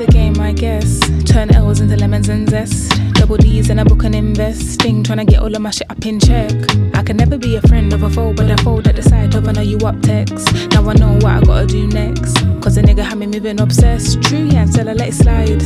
The 0.00 0.12
game, 0.12 0.40
I 0.40 0.52
guess. 0.52 0.98
Turn 1.24 1.54
L's 1.54 1.80
into 1.80 1.96
lemons 1.96 2.28
and 2.28 2.48
zest. 2.48 2.92
Double 3.14 3.36
D's 3.36 3.68
and 3.70 3.80
I 3.80 3.84
book 3.84 4.04
and 4.04 4.14
investing. 4.14 5.02
Trying 5.02 5.18
to 5.18 5.24
get 5.24 5.40
all 5.40 5.54
of 5.54 5.60
my 5.60 5.70
shit 5.70 5.90
up 5.90 6.04
in 6.06 6.18
check. 6.18 6.52
I 6.94 7.02
can 7.02 7.16
never 7.16 7.36
be 7.36 7.56
a 7.56 7.62
friend 7.62 7.92
of 7.92 8.02
a 8.02 8.10
foe, 8.10 8.32
but 8.32 8.50
I 8.50 8.56
fold 8.56 8.86
at 8.88 8.96
the 8.96 9.02
sight 9.02 9.34
of 9.34 9.46
I 9.46 9.52
know 9.52 9.60
you 9.60 9.78
up 9.78 10.00
text. 10.00 10.70
Now 10.70 10.88
I 10.88 10.94
know 10.94 11.14
what 11.14 11.26
I 11.26 11.40
gotta 11.40 11.66
do 11.66 11.86
next. 11.86 12.34
Cause 12.62 12.76
a 12.78 12.82
nigga 12.82 13.02
had 13.02 13.18
me 13.18 13.26
moving 13.26 13.60
obsessed. 13.60 14.22
True, 14.22 14.44
yeah, 14.44 14.62
until 14.62 14.88
I 14.88 14.92
let 14.94 15.08
it 15.08 15.14
slide. 15.14 15.62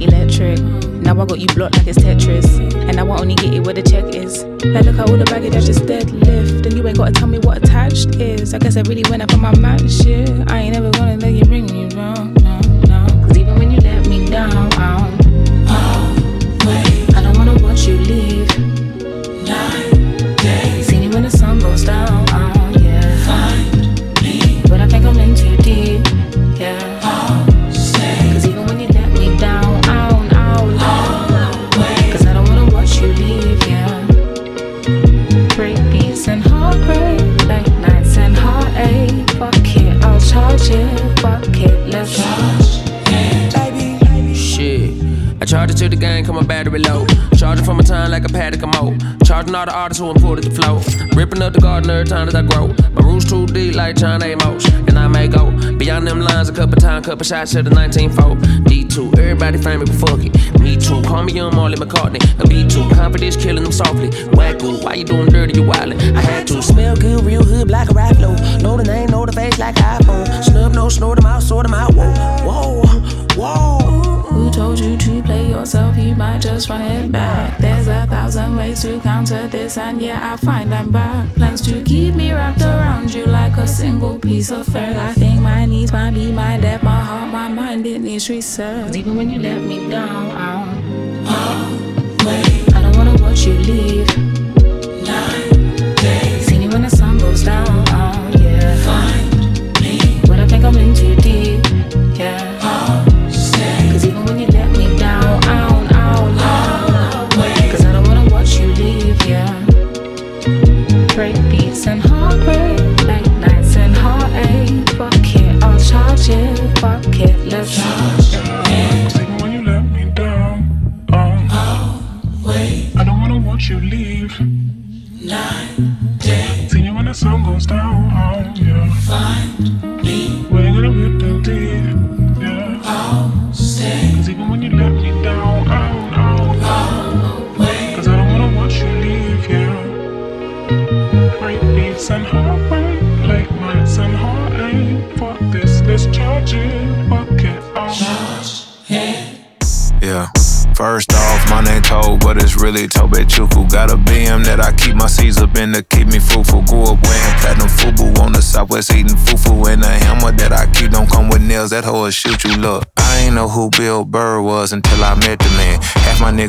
Electric. 0.00 0.60
Now 1.02 1.20
I 1.20 1.24
got 1.24 1.38
you 1.38 1.46
blocked 1.48 1.76
like 1.76 1.86
it's 1.86 1.98
Tetris. 1.98 2.48
And 2.88 2.98
I 2.98 3.02
only 3.02 3.36
get 3.36 3.54
it 3.54 3.64
where 3.64 3.74
the 3.74 3.82
check 3.82 4.14
is. 4.14 4.42
Like, 4.64 4.84
look 4.84 4.98
at 4.98 5.08
all 5.08 5.16
the 5.16 5.24
baggage 5.24 5.54
I 5.54 5.60
just 5.60 5.82
deadlift. 5.82 6.66
And 6.66 6.76
you 6.76 6.86
ain't 6.86 6.98
gotta 6.98 7.12
tell 7.12 7.28
me 7.28 7.38
what 7.38 7.58
attached 7.58 8.16
is. 8.16 8.54
I 8.54 8.58
guess 8.58 8.76
I 8.76 8.82
really 8.82 9.04
went 9.08 9.22
up 9.22 9.32
on 9.32 9.40
my 9.40 9.56
match, 9.56 10.04
yeah. 10.04 10.44
I 10.48 10.58
ain't 10.62 10.74
never 10.74 10.90
gonna 10.90 11.16
let 11.16 11.32
you 11.32 11.44
bring 11.44 11.66
me 11.66 11.86
no, 11.96 12.12
no. 12.14 12.55
Cause 13.26 13.38
even 13.38 13.58
when 13.58 13.72
you 13.72 13.80
let 13.80 14.06
me 14.06 14.24
down, 14.26 15.25
To 45.76 45.90
the 45.90 45.96
game, 45.96 46.24
come 46.24 46.36
my 46.36 46.42
battery 46.42 46.78
low. 46.78 47.04
Charging 47.36 47.62
from 47.62 47.76
my 47.76 47.82
time 47.82 48.10
like 48.10 48.24
a 48.24 48.30
paddock 48.30 48.62
of 48.62 48.70
mo. 48.70 48.96
Charging 49.24 49.54
all 49.54 49.66
the 49.66 49.74
artists 49.74 50.00
who 50.00 50.10
imported 50.10 50.44
the 50.44 50.50
flow. 50.50 50.80
Ripping 51.14 51.42
up 51.42 51.52
the 51.52 51.60
garden 51.60 51.90
every 51.90 52.06
time 52.06 52.24
that 52.24 52.34
I 52.34 52.40
grow. 52.40 52.68
My 52.94 53.02
roots 53.06 53.28
too 53.28 53.44
deep 53.44 53.74
like 53.74 53.94
John 53.96 54.22
Amos. 54.22 54.64
And 54.88 54.98
I 54.98 55.06
may 55.06 55.28
go 55.28 55.52
beyond 55.76 56.06
them 56.06 56.20
lines 56.20 56.48
a 56.48 56.54
couple 56.54 56.80
times, 56.80 57.04
couple 57.04 57.24
shots 57.24 57.52
to 57.52 57.62
the 57.62 57.68
19 57.68 58.08
fold. 58.10 58.38
D2, 58.64 59.18
everybody 59.18 59.58
famous, 59.58 59.90
but 59.90 60.08
fuck 60.08 60.24
it. 60.24 60.32
Me 60.58 60.76
too, 60.76 61.02
call 61.02 61.22
me 61.22 61.34
young 61.34 61.54
Marley 61.54 61.76
McCartney. 61.76 62.24
A 62.40 62.44
B2, 62.44 62.94
confidence 62.94 63.36
killing 63.36 63.64
them 63.64 63.72
softly. 63.72 64.08
Wacko, 64.32 64.82
why 64.82 64.94
you 64.94 65.04
doing 65.04 65.28
dirty, 65.28 65.60
you 65.60 65.66
wildin'? 65.66 66.16
I 66.16 66.22
had 66.22 66.46
to 66.46 66.62
smell 66.62 66.96
good, 66.96 67.22
real 67.22 67.44
hood, 67.44 67.68
black 67.68 67.90
a 67.90 68.14
flow. 68.14 68.34
Know 68.60 68.78
the 68.78 68.84
name, 68.84 69.10
know 69.10 69.26
the 69.26 69.32
face 69.32 69.58
like 69.58 69.74
iPhone. 69.74 70.42
Snub, 70.42 70.72
no, 70.72 70.88
snort 70.88 71.16
them 71.16 71.26
out, 71.26 71.42
sort 71.42 71.66
them 71.66 71.74
out. 71.74 71.94
Whoa, 71.94 72.82
whoa, 73.36 74.15
just 76.56 76.70
run 76.70 76.80
it 76.80 77.12
back. 77.12 77.58
There's 77.58 77.88
a 77.88 78.06
thousand 78.06 78.56
ways 78.56 78.82
to 78.82 79.00
counter 79.00 79.46
this, 79.48 79.76
and 79.76 80.00
yeah, 80.00 80.32
I 80.32 80.36
find 80.36 80.72
I'm 80.74 80.90
back. 80.90 81.34
Plans 81.34 81.60
to 81.62 81.82
keep 81.82 82.14
me 82.14 82.32
wrapped 82.32 82.62
around 82.62 83.12
you 83.12 83.26
like 83.26 83.56
a 83.56 83.66
single 83.66 84.18
piece 84.18 84.50
of 84.50 84.66
fur. 84.66 84.94
I 84.98 85.12
think 85.12 85.40
my 85.40 85.66
needs 85.66 85.92
might 85.92 86.14
be 86.14 86.32
my 86.32 86.58
depth, 86.58 86.84
my 86.84 87.00
heart, 87.00 87.32
my 87.32 87.48
mind, 87.48 87.86
it 87.86 88.00
needs 88.00 88.28
research. 88.30 88.96
Even 88.96 89.16
when 89.16 89.28
you 89.30 89.40
let 89.40 89.60
me 89.60 89.88
down, 89.90 90.30
I'm 90.32 90.68
always. 91.26 92.74
I 92.74 92.82
don't 92.82 92.96
wanna 92.96 93.22
watch 93.22 93.44
you 93.44 93.54
leave. 93.54 94.35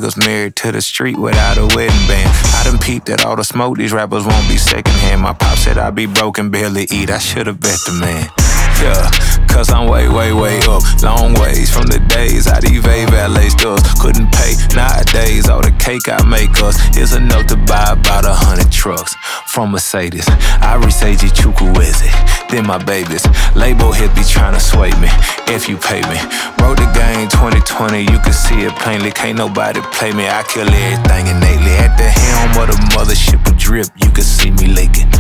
Niggas 0.08 0.26
married 0.26 0.56
to 0.56 0.72
the 0.72 0.82
street 0.82 1.18
without 1.18 1.58
a 1.58 1.66
wedding 1.76 2.08
band. 2.08 2.30
I 2.56 2.64
done 2.64 2.80
peeped 2.80 3.08
that 3.08 3.26
all 3.26 3.36
the 3.36 3.44
smoke, 3.44 3.78
these 3.78 3.94
rappers 3.94 4.26
won't 4.26 4.48
be 4.48 4.58
secondhand. 4.58 5.22
My 5.22 5.34
pop 5.34 5.58
said 5.58 5.78
I'd 5.78 5.96
be 5.96 6.06
broken, 6.06 6.50
barely 6.50 6.88
eat. 6.92 7.10
I 7.10 7.18
should've 7.20 7.60
bet 7.60 7.80
the 7.86 7.94
man. 8.00 8.30
Yeah, 8.78 9.10
cause 9.48 9.72
I'm 9.72 9.90
way, 9.90 10.08
way, 10.08 10.34
way 10.34 10.60
up. 10.70 10.84
Long 11.02 11.34
ways 11.34 11.74
from 11.74 11.88
the 11.88 12.00
days 12.08 12.48
I 12.48 12.60
these 12.60 12.80
valet 12.80 13.50
stores 13.50 13.82
couldn't 14.00 14.32
pay. 14.32 14.54
Nowadays, 14.76 15.50
all 15.50 15.62
the 15.62 15.74
cake 15.80 16.08
I 16.08 16.24
make 16.30 16.62
us 16.62 16.78
is 16.96 17.14
enough 17.14 17.48
to 17.48 17.58
buy 17.58 17.98
about 17.98 18.26
a 18.26 18.34
hundred 18.34 18.72
trucks 18.72 19.16
from 19.48 19.72
Mercedes. 19.72 20.28
I 20.62 20.78
Seiji 20.88 21.30
Chukwueze, 21.34 22.06
then 22.50 22.66
my 22.66 22.78
babies. 22.78 23.26
Label 23.56 23.92
be 23.92 24.24
trying 24.24 24.54
to 24.54 24.60
sway 24.60 24.92
me 25.02 25.10
if 25.48 25.68
you 25.68 25.78
pay 25.78 26.02
me. 26.08 26.18
Wrote 26.62 26.78
the 26.78 26.90
game 26.94 27.28
2020, 27.30 28.02
you 28.02 28.20
can 28.20 28.34
see 28.34 28.64
it 28.64 28.74
plainly. 28.76 29.12
Can't 29.12 29.38
nobody 29.38 29.82
play 29.94 30.12
me. 30.14 30.28
I 30.28 30.44
kill 30.44 30.68
everything 30.68 31.28
innately. 31.28 31.74
At 31.78 31.98
the 31.98 32.10
helm 32.10 32.52
of 32.62 32.68
the 32.74 32.80
mothership 32.96 33.44
with 33.46 33.58
drip, 33.58 33.88
you 34.04 34.12
can 34.12 34.24
see 34.24 34.52
me 34.52 34.68
leaking. 34.68 35.12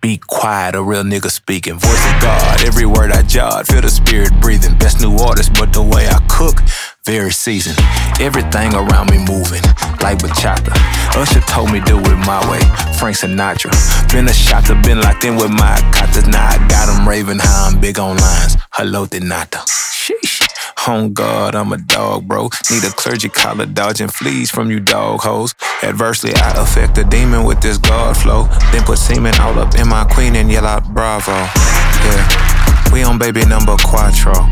Be 0.00 0.16
quiet, 0.16 0.74
a 0.74 0.82
real 0.82 1.02
nigga 1.02 1.30
speaking. 1.30 1.74
Voice 1.74 2.06
of 2.14 2.22
God, 2.22 2.62
every 2.64 2.86
word 2.86 3.12
I 3.12 3.20
jot. 3.20 3.66
Feel 3.66 3.82
the 3.82 3.90
spirit 3.90 4.32
breathing. 4.40 4.78
Best 4.78 4.98
new 5.02 5.14
artist, 5.18 5.52
but 5.52 5.74
the 5.74 5.82
way 5.82 6.08
I 6.08 6.18
cook, 6.26 6.56
very 7.04 7.30
seasoned. 7.30 7.78
Everything 8.20 8.74
around 8.74 9.10
me 9.10 9.18
moving, 9.18 9.62
like 10.02 10.18
bachata. 10.18 10.72
Usher 11.16 11.40
told 11.40 11.72
me 11.72 11.80
do 11.80 11.98
it 11.98 12.18
my 12.26 12.40
way. 12.50 12.60
Frank 12.98 13.16
Sinatra. 13.16 13.72
Been 14.12 14.28
a 14.28 14.32
shotter, 14.32 14.74
been 14.82 15.00
locked 15.00 15.24
in 15.24 15.36
with 15.36 15.50
my 15.50 15.76
katas. 15.92 16.26
Now 16.26 16.46
I 16.46 16.58
got 16.68 16.88
'em 16.88 17.08
raving 17.08 17.38
how 17.38 17.66
I'm 17.66 17.80
big 17.80 17.98
on 17.98 18.16
lines. 18.16 18.56
Hello, 18.72 19.06
Denata. 19.06 19.64
Sheesh. 19.66 20.46
On 20.88 21.12
God, 21.12 21.54
I'm 21.54 21.72
a 21.72 21.76
dog, 21.76 22.26
bro. 22.26 22.48
Need 22.70 22.84
a 22.84 22.90
clergy 22.90 23.28
collar 23.28 23.66
dodging 23.66 24.08
fleas 24.08 24.50
from 24.50 24.70
you 24.70 24.80
dog 24.80 25.20
hoes. 25.20 25.54
Adversely, 25.82 26.34
I 26.34 26.52
affect 26.62 26.96
a 26.98 27.04
demon 27.04 27.44
with 27.44 27.60
this 27.60 27.76
God 27.76 28.16
flow. 28.16 28.48
Then 28.72 28.82
put 28.84 28.98
semen 28.98 29.38
all 29.40 29.58
up 29.58 29.74
in 29.74 29.88
my 29.88 30.04
queen 30.04 30.36
and 30.36 30.50
yell 30.50 30.66
out 30.66 30.84
bravo. 30.94 31.32
Yeah, 31.32 32.90
we 32.92 33.02
on 33.02 33.18
baby 33.18 33.44
number 33.44 33.76
quattro. 33.76 34.48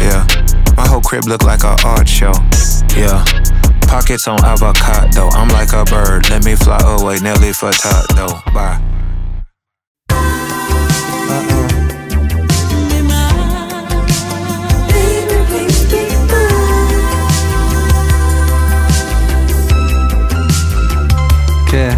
Yeah, 0.00 0.24
my 0.75 0.87
whole 0.87 1.01
crib 1.01 1.25
look 1.25 1.43
like 1.43 1.63
a 1.63 1.75
art 1.85 2.07
show. 2.07 2.33
Yeah, 2.95 3.23
pockets 3.87 4.27
on 4.27 4.43
avocado. 4.43 5.29
I'm 5.29 5.49
like 5.49 5.73
a 5.73 5.83
bird. 5.85 6.29
Let 6.29 6.45
me 6.45 6.55
fly 6.55 6.79
away, 6.83 7.19
Nelly 7.19 7.53
Furtado. 7.53 8.41
Bye. 8.53 8.97
כן, 21.71 21.95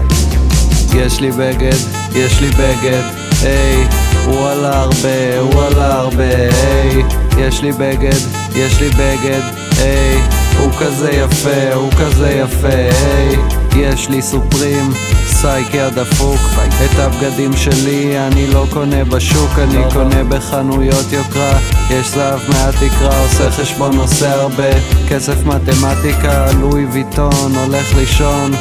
יש 0.94 1.20
לי 1.20 1.32
בגד, 1.32 1.78
יש 2.14 2.42
לי 2.42 2.50
בגד, 2.50 3.04
היי, 3.44 3.88
וואלה 4.26 4.80
הרבה, 4.80 5.44
וואלה 5.54 5.96
הרבה, 5.96 6.24
היי, 6.24 7.04
יש 7.38 7.62
לי 7.62 7.72
בגד, 7.72 8.18
יש 8.55 8.81
לי 8.81 8.89
בגד, 8.89 9.41
היי, 9.79 10.23
הוא 10.59 10.73
כזה 10.81 11.11
יפה, 11.11 11.75
הוא 11.75 11.93
כזה 11.93 12.31
יפה, 12.31 12.69
היי, 12.69 13.37
יש 13.77 14.09
לי 14.09 14.23
סופרים, 14.23 14.93
סייקי 15.27 15.81
הדפוק, 15.81 16.41
את 16.85 16.99
הבגדים 16.99 17.57
שלי 17.57 18.19
אני 18.19 18.47
לא 18.47 18.67
קונה 18.73 19.05
בשוק, 19.05 19.51
אני 19.59 19.85
קונה 19.93 20.25
בחנויות 20.25 21.13
יוקרה, 21.13 21.59
יש 21.91 22.09
זהב 22.09 22.41
מהתקרה, 22.49 23.23
עושה 23.23 23.51
חשבון, 23.51 23.97
עושה 23.97 24.35
הרבה, 24.35 24.71
כסף 25.09 25.47
מתמטיקה, 25.47 26.47
לואי 26.61 26.85
ויטון, 26.85 27.57
הולך 27.65 27.97
לישון, 27.97 28.53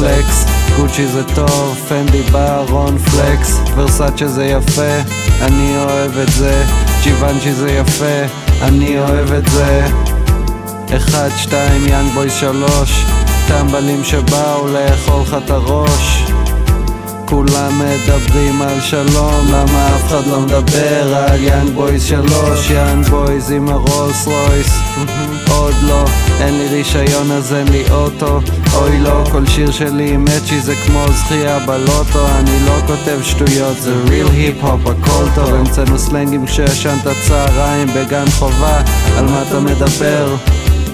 פלקס, 0.00 0.44
גוצ'י 0.76 1.06
זה 1.06 1.24
טוב, 1.34 1.78
פנדי 1.88 2.22
בארון 2.22 2.98
פלקס, 2.98 3.58
ורסאצ'ה 3.74 4.28
זה 4.28 4.44
יפה, 4.44 5.00
אני 5.40 5.76
אוהב 5.78 6.18
את 6.18 6.28
זה, 6.28 6.64
ג'יוונצ'י 7.02 7.52
זה 7.52 7.70
יפה, 7.70 8.34
אני 8.62 8.98
אוהב 8.98 9.32
את 9.32 9.48
זה. 9.48 9.86
אחד, 10.96 11.28
שתיים, 11.36 11.88
יאנג 11.88 12.12
בוי 12.14 12.30
שלוש, 12.30 13.04
טמבלים 13.48 14.04
שבאו 14.04 14.68
לאכול 14.68 15.22
לך 15.22 15.36
את 15.44 15.50
הראש. 15.50 16.30
כולם 17.30 17.78
מדברים 17.78 18.62
על 18.62 18.80
שלום, 18.80 19.46
למה 19.48 19.88
אף 19.96 20.06
אחד 20.06 20.26
לא 20.26 20.40
מדבר 20.40 21.16
על 21.16 21.42
יאנג 21.42 21.70
בויז 21.74 22.04
שלוש, 22.04 22.70
יאנג 22.70 23.06
בויז 23.06 23.50
עם 23.50 23.68
הרולס 23.68 24.26
רויס. 24.26 24.78
עוד 25.50 25.74
לא, 25.82 26.04
אין 26.40 26.58
לי 26.58 26.68
רישיון 26.68 27.30
אז 27.30 27.54
אין 27.54 27.68
לי 27.68 27.84
אוטו. 27.90 28.40
אוי 28.74 29.00
לא, 29.00 29.24
כל 29.32 29.46
שיר 29.46 29.70
שלי 29.70 30.10
עם 30.14 30.24
אצ'י 30.28 30.60
זה 30.60 30.74
כמו 30.86 31.04
זכייה 31.12 31.58
בלוטו. 31.58 32.26
אני 32.38 32.66
לא 32.66 32.74
כותב 32.86 33.18
שטויות, 33.22 33.80
זה 33.80 33.94
ריל 34.08 34.26
היפ-הופ, 34.26 34.80
הכל 34.86 35.24
טוב. 35.34 35.54
המצאנו 35.54 35.98
סלנגים 35.98 36.46
כשישנת 36.46 37.06
צהריים 37.28 37.88
בגן 37.88 38.30
חובה 38.30 38.80
על 39.18 39.24
מה 39.24 39.42
אתה 39.48 39.60
מדבר? 39.60 40.36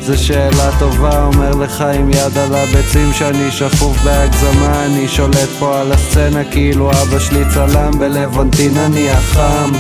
זו 0.06 0.24
שאלה 0.24 0.78
טובה, 0.78 1.24
אומר 1.24 1.50
לך 1.50 1.80
עם 1.80 2.10
יד 2.10 2.38
על 2.38 2.54
הביצים 2.54 3.12
שאני 3.12 3.50
שכוב 3.50 3.96
בהגזמה. 4.04 4.84
אני 4.84 5.08
שולט 5.08 5.48
פה 5.58 5.80
על 5.80 5.92
הסצנה 5.92 6.44
כאילו 6.44 6.90
אבא 6.90 7.18
שלי 7.18 7.44
צלם 7.54 7.90
בלוונטין 7.98 8.76
אני 8.76 9.10
החם. 9.10 9.72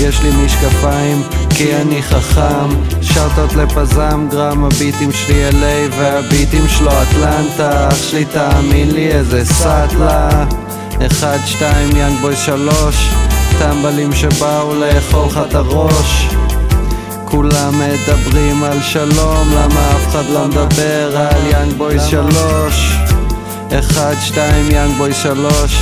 יש 0.00 0.22
לי 0.22 0.30
משקפיים 0.44 1.22
כי 1.50 1.76
אני 1.76 2.02
חכם. 2.02 2.68
שאוטות 3.02 3.54
לפזם 3.54 4.26
גרם 4.30 4.64
הביטים 4.64 5.12
שלי 5.12 5.48
LA 5.50 5.94
והביטים 5.98 6.68
שלו 6.68 6.90
אטלנטה. 7.02 7.88
אח 7.88 7.96
שלי 7.96 8.24
תאמין 8.24 8.90
לי 8.90 9.12
איזה 9.12 9.44
סאטלה. 9.44 10.44
אחד, 11.06 11.38
שתיים, 11.46 11.96
יאנג 11.96 12.20
בוי 12.20 12.36
שלוש. 12.36 13.10
טמבלים 13.58 14.12
שבאו 14.12 14.74
לאכול 14.74 15.26
לך 15.26 15.40
את 15.48 15.54
הראש 15.54 16.28
כולם 17.34 17.74
מדברים 17.78 18.64
על 18.64 18.82
שלום, 18.82 19.48
למה 19.50 19.90
אף 19.90 20.08
אחד 20.08 20.24
לא 20.32 20.46
מדבר 20.48 21.16
על 21.16 21.46
יאנג 21.50 21.72
בוי 21.72 21.96
שלוש? 22.00 22.98
אחד, 23.78 24.14
שתיים, 24.20 24.70
יאנג 24.70 24.96
בוי 24.96 25.14
שלוש, 25.14 25.78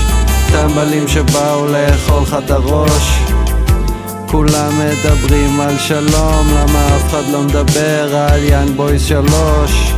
טמבלים 0.53 1.09
שבאו 1.09 1.67
לאכול 1.67 2.23
לך 2.23 2.37
את 2.45 2.51
הראש. 2.51 3.19
כולם 4.27 4.73
מדברים 4.79 5.61
על 5.61 5.79
שלום, 5.79 6.47
למה 6.57 6.97
אף 6.97 7.11
אחד 7.11 7.23
לא 7.33 7.43
מדבר 7.43 8.17
על 8.17 8.45
יאנג 8.45 8.77
בוי 8.77 8.99
שלוש? 8.99 9.93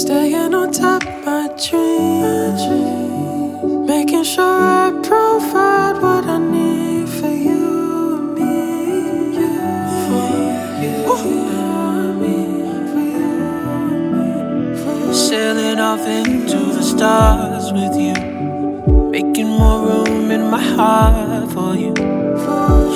Staying 0.00 0.54
on 0.54 0.72
top 0.72 1.04
my 1.26 1.46
dreams. 1.64 2.62
Making 3.86 4.24
sure 4.24 4.62
I 4.86 4.90
provide 5.02 6.00
what 6.00 6.24
I 6.24 6.38
need 6.38 7.06
for 7.06 7.28
you 7.28 8.16
and 8.16 8.34
me. 8.34 8.54
Yeah. 9.36 9.92
Sailing 15.12 15.78
off 15.78 16.06
into 16.06 16.60
the 16.76 16.82
stars 16.82 17.70
with 17.70 17.94
you. 17.94 18.14
Making 19.10 19.48
more 19.48 19.80
room 19.86 20.30
in 20.30 20.48
my 20.50 20.62
heart 20.76 21.52
for 21.52 21.74
you. 21.74 21.92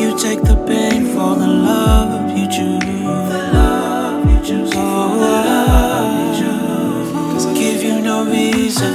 You 0.01 0.17
take 0.19 0.41
the 0.41 0.57
pain, 0.67 1.05
For 1.13 1.35
in 1.35 1.65
love, 1.67 2.31
you 2.39 2.47
choose. 2.51 3.04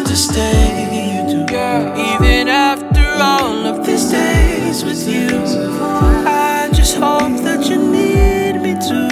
to 0.06 0.16
stay. 0.16 1.26
you 1.30 1.46
do. 1.46 1.56
Even 2.14 2.48
after 2.48 3.06
all 3.22 3.66
of 3.66 3.86
these 3.86 4.12
days 4.12 4.84
with 4.84 5.08
you, 5.08 5.28
I 6.26 6.70
just 6.74 6.96
hope 6.98 7.36
that 7.44 7.66
you 7.70 7.78
need 7.78 8.62
me 8.62 8.74
too. 8.88 9.10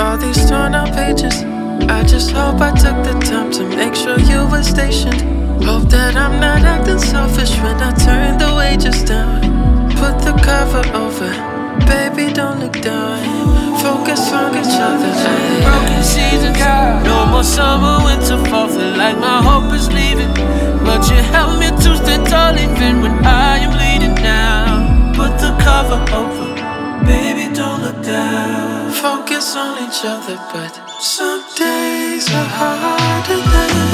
All 0.00 0.16
these 0.16 0.48
torn 0.48 0.74
out 0.74 0.92
pages, 0.94 1.42
I 1.90 2.04
just 2.04 2.30
hope 2.30 2.60
I 2.60 2.70
took 2.70 2.98
the 3.04 3.18
time 3.20 3.50
to 3.52 3.64
make 3.64 3.94
sure 3.94 4.18
you 4.18 4.46
were 4.50 4.62
stationed. 4.62 5.20
Hope 5.64 5.88
that 5.90 6.16
I'm 6.16 6.40
not 6.40 6.62
acting 6.62 6.98
selfish 6.98 7.50
when 7.62 7.76
I 7.82 7.92
turn 8.06 8.38
the 8.38 8.54
wages 8.56 9.02
down. 9.02 9.40
Put 10.00 10.18
the 10.20 10.32
cover 10.42 10.84
over, 10.96 11.30
baby, 11.86 12.32
don't 12.32 12.60
look 12.60 12.80
down 12.80 13.57
focus 13.82 14.32
on 14.32 14.54
each 14.56 14.76
other. 14.88 15.12
Broken 15.62 16.02
seasons, 16.02 16.58
no 17.04 17.26
more 17.30 17.44
summer, 17.44 18.04
winter, 18.04 18.38
fall. 18.50 18.68
Feel 18.68 18.96
like 18.96 19.18
my 19.18 19.40
hope 19.42 19.72
is 19.74 19.88
leaving, 19.88 20.32
but 20.84 21.00
you 21.10 21.18
help 21.34 21.58
me 21.60 21.68
to 21.82 21.90
stand 21.96 22.26
tall 22.26 22.56
even 22.58 23.02
when 23.02 23.14
I 23.24 23.58
am 23.64 23.70
bleeding. 23.76 24.16
now. 24.22 25.12
Put 25.14 25.32
the 25.42 25.52
cover 25.66 26.00
over, 26.20 26.48
baby, 27.06 27.52
don't 27.54 27.82
look 27.82 28.02
down. 28.02 28.92
Focus 28.92 29.56
on 29.56 29.72
each 29.84 30.00
other, 30.04 30.36
but 30.52 30.72
some 31.00 31.42
days 31.56 32.26
are 32.30 32.50
harder 32.58 33.40
than. 33.52 33.87